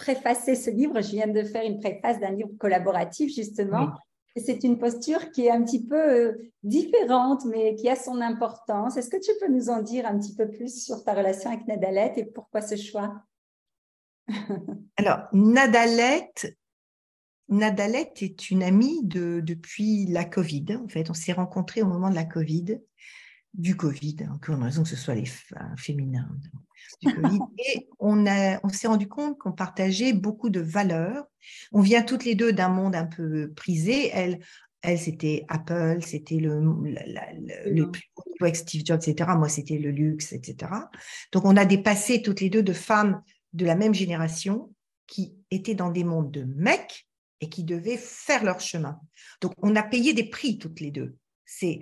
préfacé 0.00 0.56
ce 0.56 0.70
livre. 0.70 1.00
Je 1.02 1.10
viens 1.10 1.28
de 1.28 1.42
faire 1.44 1.62
une 1.62 1.78
préface 1.78 2.18
d'un 2.18 2.32
livre 2.32 2.50
collaboratif, 2.58 3.32
justement. 3.32 3.92
C'est 4.36 4.64
une 4.64 4.78
posture 4.78 5.30
qui 5.30 5.46
est 5.46 5.50
un 5.50 5.62
petit 5.62 5.84
peu 5.84 5.96
euh, 5.96 6.52
différente, 6.62 7.44
mais 7.44 7.74
qui 7.74 7.88
a 7.88 7.96
son 7.96 8.20
importance. 8.20 8.96
Est-ce 8.96 9.10
que 9.10 9.20
tu 9.20 9.32
peux 9.40 9.52
nous 9.52 9.68
en 9.68 9.82
dire 9.82 10.06
un 10.06 10.18
petit 10.18 10.34
peu 10.34 10.48
plus 10.48 10.82
sur 10.84 11.04
ta 11.04 11.14
relation 11.14 11.50
avec 11.50 11.66
Nadalette 11.66 12.16
et 12.16 12.24
pourquoi 12.24 12.62
ce 12.62 12.76
choix? 12.76 13.22
Alors, 14.96 15.18
Nadalette, 15.32 16.56
Nadalette 17.48 18.22
est 18.22 18.50
une 18.50 18.62
amie 18.62 19.04
de, 19.04 19.40
depuis 19.40 20.06
la 20.06 20.24
Covid. 20.24 20.78
En 20.82 20.88
fait, 20.88 21.10
on 21.10 21.14
s'est 21.14 21.32
rencontrés 21.32 21.82
au 21.82 21.86
moment 21.86 22.08
de 22.08 22.14
la 22.14 22.24
Covid, 22.24 22.80
du 23.54 23.76
Covid, 23.76 24.16
encore 24.32 24.56
une 24.56 24.62
raison 24.62 24.82
que 24.82 24.88
ce 24.88 24.96
soit 24.96 25.14
les 25.14 25.28
féminins 25.76 26.28
du 27.02 27.14
Covid. 27.14 27.38
Et 27.58 27.88
on, 27.98 28.26
a, 28.26 28.60
on 28.64 28.68
s'est 28.68 28.88
rendu 28.88 29.08
compte 29.08 29.38
qu'on 29.38 29.52
partageait 29.52 30.12
beaucoup 30.12 30.50
de 30.50 30.60
valeurs. 30.60 31.24
On 31.72 31.80
vient 31.80 32.02
toutes 32.02 32.24
les 32.24 32.34
deux 32.34 32.52
d'un 32.52 32.68
monde 32.68 32.94
un 32.94 33.06
peu 33.06 33.52
prisé. 33.54 34.10
Elle, 34.12 34.40
elle 34.82 34.98
c'était 34.98 35.44
Apple, 35.48 35.98
c'était 36.02 36.36
le, 36.36 36.60
le, 36.60 37.90
plus 37.90 38.04
haut 38.16 38.22
niveau 38.26 38.44
avec 38.44 38.56
Steve 38.56 38.82
Jobs, 38.84 39.00
etc. 39.04 39.30
Moi, 39.36 39.48
c'était 39.48 39.78
le 39.78 39.90
luxe, 39.90 40.32
etc. 40.32 40.72
Donc, 41.32 41.44
on 41.44 41.56
a 41.56 41.64
dépassé 41.64 42.22
toutes 42.22 42.40
les 42.40 42.50
deux 42.50 42.62
de 42.62 42.72
femmes 42.72 43.22
de 43.52 43.66
la 43.66 43.74
même 43.74 43.94
génération 43.94 44.72
qui 45.06 45.34
étaient 45.50 45.74
dans 45.74 45.90
des 45.90 46.04
mondes 46.04 46.30
de 46.30 46.44
mecs 46.44 47.08
et 47.40 47.48
qui 47.48 47.64
devaient 47.64 47.98
faire 47.98 48.44
leur 48.44 48.60
chemin. 48.60 49.00
Donc, 49.40 49.52
on 49.58 49.74
a 49.74 49.82
payé 49.82 50.14
des 50.14 50.28
prix 50.28 50.58
toutes 50.58 50.80
les 50.80 50.90
deux. 50.90 51.16
C'est, 51.44 51.80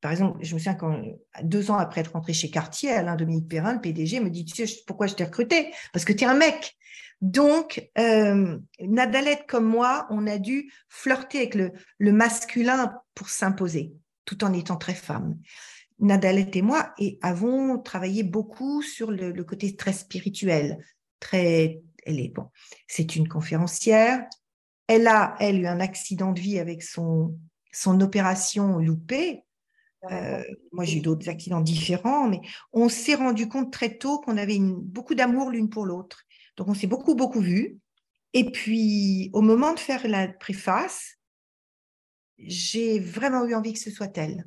par 0.00 0.12
exemple, 0.12 0.38
je 0.42 0.54
me 0.54 0.58
souviens 0.58 0.74
quand, 0.74 1.02
deux 1.42 1.70
ans 1.70 1.76
après 1.76 2.00
être 2.00 2.12
rentré 2.12 2.32
chez 2.32 2.50
Cartier, 2.50 2.90
Alain 2.90 3.16
Dominique 3.16 3.48
Perrin, 3.48 3.74
le 3.74 3.80
PDG, 3.80 4.20
me 4.20 4.30
dit 4.30 4.44
Tu 4.44 4.66
sais 4.66 4.82
pourquoi 4.86 5.06
je 5.06 5.14
t'ai 5.14 5.24
recruté 5.24 5.72
Parce 5.92 6.04
que 6.04 6.12
tu 6.12 6.24
es 6.24 6.26
un 6.26 6.34
mec. 6.34 6.76
Donc, 7.20 7.90
euh, 7.98 8.58
Nadalette 8.80 9.46
comme 9.48 9.66
moi, 9.66 10.06
on 10.10 10.26
a 10.26 10.38
dû 10.38 10.72
flirter 10.88 11.38
avec 11.38 11.54
le, 11.54 12.12
masculin 12.12 12.94
pour 13.14 13.28
s'imposer, 13.28 13.92
tout 14.24 14.44
en 14.44 14.52
étant 14.52 14.76
très 14.76 14.94
femme. 14.94 15.36
Nadalette 15.98 16.54
et 16.54 16.62
moi 16.62 16.94
avons 17.22 17.78
travaillé 17.78 18.22
beaucoup 18.22 18.82
sur 18.82 19.10
le, 19.10 19.32
le 19.32 19.44
côté 19.44 19.74
très 19.74 19.92
spirituel, 19.92 20.78
très 21.18 21.82
elle 22.08 22.20
est 22.20 22.28
bon. 22.28 22.50
C'est 22.86 23.16
une 23.16 23.28
conférencière. 23.28 24.24
Elle 24.86 25.06
a, 25.06 25.36
elle, 25.40 25.60
eu 25.60 25.66
un 25.66 25.80
accident 25.80 26.32
de 26.32 26.40
vie 26.40 26.58
avec 26.58 26.82
son, 26.82 27.38
son 27.72 28.00
opération 28.00 28.78
loupée. 28.78 29.44
Euh, 30.10 30.42
moi, 30.72 30.84
j'ai 30.84 30.98
eu 30.98 31.00
d'autres 31.00 31.28
accidents 31.28 31.60
différents, 31.60 32.28
mais 32.28 32.40
on 32.72 32.88
s'est 32.88 33.16
rendu 33.16 33.48
compte 33.48 33.72
très 33.72 33.98
tôt 33.98 34.20
qu'on 34.20 34.36
avait 34.36 34.58
beaucoup 34.60 35.14
d'amour 35.14 35.50
l'une 35.50 35.68
pour 35.68 35.86
l'autre. 35.86 36.22
Donc, 36.56 36.68
on 36.68 36.74
s'est 36.74 36.86
beaucoup, 36.86 37.14
beaucoup 37.14 37.40
vus. 37.40 37.78
Et 38.32 38.50
puis, 38.50 39.30
au 39.32 39.40
moment 39.40 39.74
de 39.74 39.80
faire 39.80 40.06
la 40.06 40.28
préface, 40.28 41.16
j'ai 42.38 43.00
vraiment 43.00 43.44
eu 43.44 43.54
envie 43.54 43.72
que 43.72 43.78
ce 43.80 43.90
soit 43.90 44.16
elle. 44.16 44.46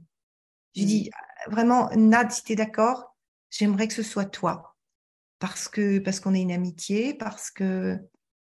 J'ai 0.73 0.85
dit, 0.85 1.09
mmh. 1.09 1.51
vraiment, 1.51 1.89
Nad, 1.95 2.31
si 2.31 2.43
tu 2.43 2.53
es 2.53 2.55
d'accord, 2.55 3.15
j'aimerais 3.49 3.87
que 3.87 3.93
ce 3.93 4.03
soit 4.03 4.25
toi 4.25 4.71
parce 5.41 5.67
que 5.67 5.97
parce 5.99 6.19
qu'on 6.19 6.35
est 6.35 6.41
une 6.41 6.51
amitié, 6.51 7.13
parce 7.15 7.51
que 7.51 7.97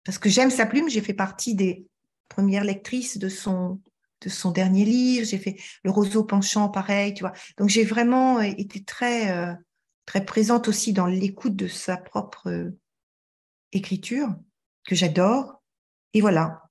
parce 0.05 0.19
que 0.19 0.29
j'aime 0.29 0.51
sa 0.51 0.67
plume. 0.67 0.89
J'ai 0.89 1.01
fait 1.01 1.15
partie 1.15 1.57
des 1.57 1.87
premières 2.29 2.65
lectrices 2.65 3.19
de 3.19 3.29
son 3.29 3.81
de 4.23 4.29
son 4.29 4.51
dernier 4.51 4.85
livre. 4.85 5.27
J'ai 5.27 5.39
fait 5.39 5.57
le 5.85 5.91
roseau 5.91 6.25
penchant, 6.25 6.69
pareil, 6.69 7.15
tu 7.15 7.23
vois. 7.23 7.33
Donc 7.59 7.69
j'ai 7.69 7.85
vraiment 7.85 8.39
euh, 8.39 8.43
été 8.43 8.83
très 8.85 9.31
euh, 9.31 9.53
très 10.07 10.25
présente 10.25 10.69
aussi 10.69 10.93
dans 10.93 11.07
l'écoute 11.07 11.57
de 11.57 11.69
sa 11.69 11.97
propre 11.97 12.49
euh, 12.49 12.71
écriture 13.73 14.29
que 14.85 14.95
j'adore. 14.95 15.63
Et 16.15 16.21
voilà. 16.21 16.63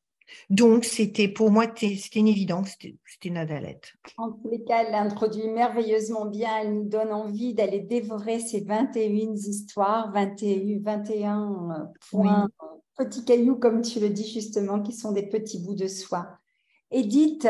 Donc, 0.50 0.86
c'était 0.86 1.28
pour 1.28 1.52
moi, 1.52 1.66
c'était 1.76 2.20
une 2.20 2.28
évidence, 2.28 2.76
c'était 3.06 3.30
Nadalette. 3.30 3.94
En 4.18 4.32
tous 4.32 4.50
les 4.50 4.64
cas, 4.64 4.84
elle 4.84 4.92
l'introduit 4.92 5.48
merveilleusement 5.50 6.26
bien. 6.26 6.50
Elle 6.62 6.74
nous 6.74 6.90
donne 6.90 7.12
envie 7.12 7.54
d'aller 7.54 7.80
dévorer 7.80 8.40
ces 8.40 8.62
21 8.62 9.34
histoires, 9.34 10.12
21, 10.14 10.80
21 10.82 11.72
euh, 11.72 11.86
points, 12.10 12.50
petits 12.98 13.26
cailloux, 13.26 13.58
comme 13.58 13.82
tu 13.82 14.00
le 14.00 14.10
dis 14.10 14.30
justement, 14.32 14.82
qui 14.82 14.94
sont 14.94 15.12
des 15.12 15.28
petits 15.28 15.60
bouts 15.60 15.76
de 15.76 15.88
soie. 15.88 16.38
Edith, 16.92 17.48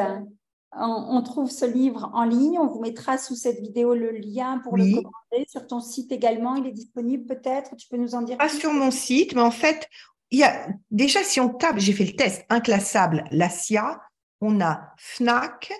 on, 0.74 1.22
trouve 1.22 1.50
ce 1.50 1.66
livre 1.66 2.10
en 2.14 2.24
ligne. 2.24 2.58
On 2.60 2.68
vous 2.68 2.80
mettra 2.80 3.18
sous 3.18 3.36
cette 3.36 3.60
vidéo 3.60 3.94
le 3.94 4.12
lien 4.12 4.60
pour 4.60 4.78
le 4.78 4.86
commander. 4.86 5.48
Sur 5.48 5.68
ton 5.68 5.80
site 5.80 6.12
également, 6.12 6.56
il 6.56 6.68
est 6.68 6.72
disponible 6.72 7.26
peut-être 7.26 7.76
Tu 7.76 7.88
peux 7.88 7.98
nous 7.98 8.16
en 8.16 8.22
dire 8.22 8.38
Pas 8.38 8.50
sur 8.50 8.72
mon 8.72 8.92
site, 8.92 9.36
mais 9.36 9.42
en 9.42 9.52
fait, 9.52 9.88
il 10.30 10.40
y 10.40 10.44
a, 10.44 10.68
déjà, 10.92 11.24
si 11.24 11.40
on 11.40 11.50
tape, 11.50 11.78
j'ai 11.78 11.94
fait 11.94 12.06
le 12.06 12.16
test, 12.16 12.46
inclassable, 12.50 13.26
la 13.32 13.50
SIA, 13.50 14.02
on 14.40 14.62
a 14.62 14.94
Fnac, 14.98 15.72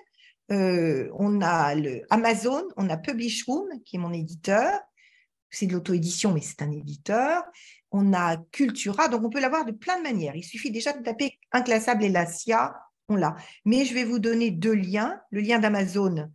euh, 0.50 1.08
on 1.18 1.40
a 1.40 1.74
le 1.74 2.02
Amazon, 2.10 2.64
on 2.76 2.90
a 2.90 2.96
Publishroom, 2.98 3.68
qui 3.84 3.96
est 3.96 3.98
mon 3.98 4.12
éditeur. 4.12 4.78
C'est 5.50 5.66
de 5.66 5.72
l'auto-édition, 5.72 6.32
mais 6.32 6.40
c'est 6.40 6.62
un 6.62 6.70
éditeur. 6.70 7.42
On 7.90 8.12
a 8.12 8.36
Cultura, 8.52 9.08
donc 9.08 9.22
on 9.24 9.30
peut 9.30 9.40
l'avoir 9.40 9.64
de 9.64 9.72
plein 9.72 9.98
de 9.98 10.02
manières. 10.02 10.36
Il 10.36 10.44
suffit 10.44 10.70
déjà 10.70 10.92
de 10.92 11.02
taper 11.02 11.38
inclassable 11.52 12.04
et 12.04 12.08
la 12.08 12.26
SIA, 12.26 12.74
on 13.08 13.16
l'a. 13.16 13.36
Mais 13.64 13.84
je 13.84 13.94
vais 13.94 14.04
vous 14.04 14.18
donner 14.18 14.50
deux 14.50 14.74
liens, 14.74 15.20
le 15.30 15.40
lien 15.40 15.58
d'Amazon 15.58 16.30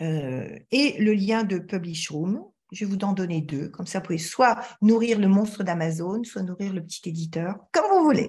euh, 0.00 0.58
et 0.70 0.98
le 0.98 1.12
lien 1.12 1.44
de 1.44 1.58
Publishroom. 1.58 2.44
Je 2.72 2.84
vais 2.84 2.90
vous 2.90 2.98
en 3.04 3.12
donner 3.12 3.40
deux. 3.40 3.68
Comme 3.68 3.86
ça, 3.86 4.00
vous 4.00 4.06
pouvez 4.06 4.18
soit 4.18 4.58
nourrir 4.82 5.18
le 5.18 5.28
monstre 5.28 5.62
d'Amazon, 5.62 6.24
soit 6.24 6.42
nourrir 6.42 6.72
le 6.72 6.82
petit 6.82 7.08
éditeur, 7.08 7.56
comme 7.72 7.84
vous 7.90 8.04
voulez. 8.04 8.28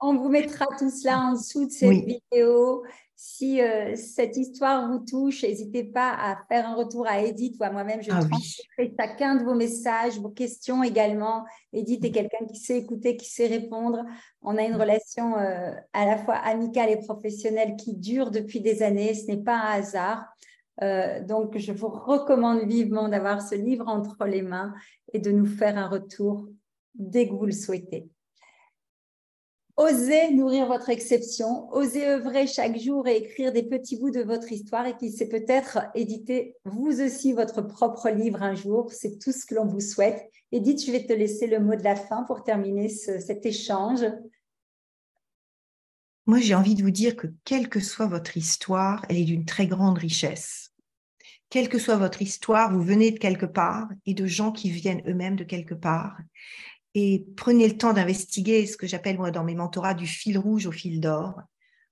On 0.00 0.16
vous 0.16 0.28
mettra 0.28 0.66
tout 0.78 0.90
cela 0.90 1.18
en 1.18 1.32
dessous 1.32 1.66
de 1.66 1.70
cette 1.70 2.04
vidéo. 2.04 2.84
Si 3.16 3.60
euh, 3.60 3.94
cette 3.94 4.36
histoire 4.36 4.90
vous 4.90 4.98
touche, 4.98 5.44
n'hésitez 5.44 5.84
pas 5.84 6.10
à 6.10 6.36
faire 6.48 6.68
un 6.68 6.74
retour 6.74 7.06
à 7.06 7.20
Edith 7.20 7.56
ou 7.60 7.64
à 7.64 7.70
moi-même. 7.70 8.02
Je 8.02 8.10
ah, 8.10 8.20
chacun 8.98 9.36
de 9.36 9.44
vos 9.44 9.54
messages, 9.54 10.18
vos 10.18 10.30
questions 10.30 10.82
également. 10.82 11.44
Edith 11.72 12.04
est 12.04 12.10
quelqu'un 12.10 12.44
qui 12.46 12.56
sait 12.56 12.78
écouter, 12.78 13.16
qui 13.16 13.30
sait 13.30 13.46
répondre. 13.46 14.04
On 14.42 14.56
a 14.56 14.62
une 14.62 14.74
relation 14.74 15.38
euh, 15.38 15.72
à 15.92 16.06
la 16.06 16.18
fois 16.18 16.34
amicale 16.34 16.90
et 16.90 16.98
professionnelle 16.98 17.76
qui 17.76 17.94
dure 17.94 18.32
depuis 18.32 18.60
des 18.60 18.82
années. 18.82 19.14
Ce 19.14 19.26
n'est 19.26 19.42
pas 19.42 19.56
un 19.56 19.78
hasard. 19.78 20.26
Euh, 20.82 21.22
donc, 21.24 21.56
je 21.56 21.72
vous 21.72 21.88
recommande 21.88 22.66
vivement 22.66 23.08
d'avoir 23.08 23.40
ce 23.42 23.54
livre 23.54 23.86
entre 23.86 24.24
les 24.26 24.42
mains 24.42 24.74
et 25.12 25.20
de 25.20 25.30
nous 25.30 25.46
faire 25.46 25.78
un 25.78 25.86
retour 25.86 26.48
dès 26.94 27.28
que 27.28 27.34
vous 27.34 27.46
le 27.46 27.52
souhaitez. 27.52 28.08
Osez 29.76 30.30
nourrir 30.30 30.66
votre 30.66 30.88
exception, 30.88 31.68
osez 31.72 32.06
œuvrer 32.06 32.46
chaque 32.46 32.78
jour 32.78 33.08
et 33.08 33.16
écrire 33.16 33.52
des 33.52 33.64
petits 33.64 33.98
bouts 33.98 34.12
de 34.12 34.22
votre 34.22 34.52
histoire 34.52 34.86
et 34.86 34.96
qu'il 34.96 35.12
sait 35.12 35.28
peut-être 35.28 35.78
éditer 35.96 36.54
vous 36.64 37.00
aussi 37.02 37.32
votre 37.32 37.60
propre 37.60 38.08
livre 38.08 38.44
un 38.44 38.54
jour. 38.54 38.92
C'est 38.92 39.18
tout 39.18 39.32
ce 39.32 39.44
que 39.44 39.56
l'on 39.56 39.66
vous 39.66 39.80
souhaite. 39.80 40.30
Edith, 40.52 40.86
je 40.86 40.92
vais 40.92 41.04
te 41.04 41.12
laisser 41.12 41.48
le 41.48 41.58
mot 41.58 41.74
de 41.74 41.82
la 41.82 41.96
fin 41.96 42.22
pour 42.22 42.44
terminer 42.44 42.88
cet 42.88 43.44
échange. 43.44 44.04
Moi, 46.26 46.38
j'ai 46.38 46.54
envie 46.54 46.76
de 46.76 46.82
vous 46.82 46.92
dire 46.92 47.16
que 47.16 47.26
quelle 47.44 47.68
que 47.68 47.80
soit 47.80 48.06
votre 48.06 48.36
histoire, 48.36 49.04
elle 49.08 49.18
est 49.18 49.24
d'une 49.24 49.44
très 49.44 49.66
grande 49.66 49.98
richesse. 49.98 50.72
Quelle 51.50 51.68
que 51.68 51.78
soit 51.78 51.96
votre 51.96 52.22
histoire, 52.22 52.72
vous 52.72 52.82
venez 52.82 53.10
de 53.10 53.18
quelque 53.18 53.46
part 53.46 53.88
et 54.06 54.14
de 54.14 54.26
gens 54.26 54.50
qui 54.50 54.70
viennent 54.70 55.02
eux-mêmes 55.06 55.36
de 55.36 55.44
quelque 55.44 55.74
part. 55.74 56.16
Et 56.94 57.26
prenez 57.36 57.68
le 57.68 57.76
temps 57.76 57.92
d'investiguer 57.92 58.66
ce 58.66 58.76
que 58.76 58.86
j'appelle 58.86 59.18
moi 59.18 59.30
dans 59.30 59.44
mes 59.44 59.54
mentorats 59.54 59.94
du 59.94 60.06
fil 60.06 60.38
rouge 60.38 60.66
au 60.66 60.72
fil 60.72 61.00
d'or. 61.00 61.40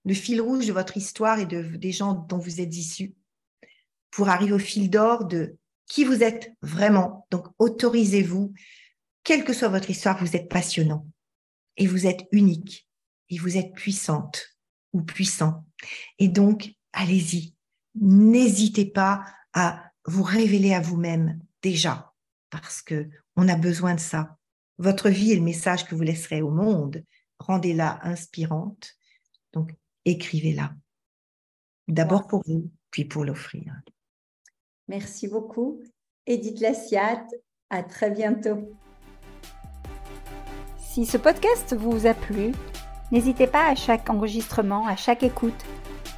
Le 0.05 0.15
fil 0.15 0.41
rouge 0.41 0.67
de 0.67 0.73
votre 0.73 0.97
histoire 0.97 1.39
et 1.39 1.47
de, 1.47 1.63
des 1.77 1.93
gens 1.93 2.15
dont 2.15 2.39
vous 2.39 2.61
êtes 2.61 2.75
issus 2.77 3.15
pour 4.11 4.29
arriver 4.29 4.53
au 4.53 4.59
fil 4.59 4.91
d'or 4.91 5.25
de 5.25 5.57
qui 5.87 6.05
vous 6.05 6.23
êtes 6.23 6.53
vraiment. 6.63 7.27
Donc, 7.31 7.49
autorisez-vous, 7.59 8.53
quelle 9.25 9.45
que 9.45 9.53
soit 9.53 9.69
votre 9.69 9.91
histoire, 9.91 10.19
vous 10.19 10.37
êtes 10.37 10.49
passionnant 10.49 11.07
et 11.77 11.87
vous 11.87 12.07
êtes 12.07 12.27
unique 12.33 12.89
et 13.29 13.39
vous 13.39 13.57
êtes 13.57 13.73
puissante 13.75 14.57
ou 14.93 15.03
puissant. 15.03 15.65
Et 16.19 16.29
donc, 16.29 16.73
allez-y. 16.93 17.55
N'hésitez 17.95 18.87
pas 18.87 19.25
à 19.53 19.91
vous 20.07 20.23
révéler 20.23 20.75
à 20.75 20.81
vous-même 20.81 21.41
déjà, 21.63 22.13
parce 22.51 22.83
que 22.83 23.09
on 23.37 23.49
a 23.49 23.57
besoin 23.57 23.95
de 23.95 24.01
ça. 24.01 24.39
Votre 24.79 25.09
vie 25.09 25.33
est 25.33 25.37
le 25.37 25.43
message 25.43 25.87
que 25.87 25.95
vous 25.95 26.03
laisserez 26.03 26.43
au 26.43 26.51
monde. 26.51 27.05
Rendez-la 27.39 28.01
inspirante. 28.07 28.93
Donc, 29.53 29.75
écrivez-la. 30.05 30.75
D'abord 31.89 32.27
pour 32.27 32.43
vous, 32.47 32.71
puis 32.91 33.05
pour 33.05 33.25
l'offrir. 33.25 33.75
Merci 34.89 35.29
beaucoup. 35.29 35.81
Edith 36.27 36.61
Lassiat. 36.61 37.27
À 37.71 37.83
très 37.83 38.11
bientôt. 38.11 38.77
Si 40.79 41.07
ce 41.07 41.17
podcast 41.17 41.75
vous 41.75 42.07
a 42.07 42.13
plu, 42.13 42.53
n'hésitez 43.11 43.47
pas 43.47 43.67
à 43.69 43.75
chaque 43.75 44.11
enregistrement, 44.11 44.87
à 44.87 44.95
chaque 44.95 45.23
écoute, 45.23 45.65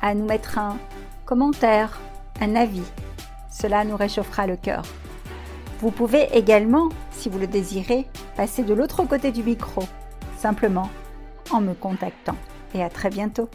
à 0.02 0.14
nous 0.14 0.26
mettre 0.26 0.58
un 0.58 0.78
commentaire, 1.24 2.00
un 2.40 2.56
avis. 2.56 2.82
Cela 3.50 3.84
nous 3.84 3.96
réchauffera 3.96 4.48
le 4.48 4.56
cœur. 4.56 4.84
Vous 5.80 5.90
pouvez 5.90 6.28
également, 6.32 6.88
si 7.10 7.28
vous 7.28 7.38
le 7.38 7.46
désirez, 7.46 8.06
passer 8.36 8.62
de 8.62 8.74
l'autre 8.74 9.04
côté 9.04 9.32
du 9.32 9.42
micro, 9.42 9.82
simplement 10.38 10.88
en 11.50 11.60
me 11.60 11.74
contactant. 11.74 12.36
Et 12.74 12.82
à 12.82 12.88
très 12.88 13.10
bientôt. 13.10 13.48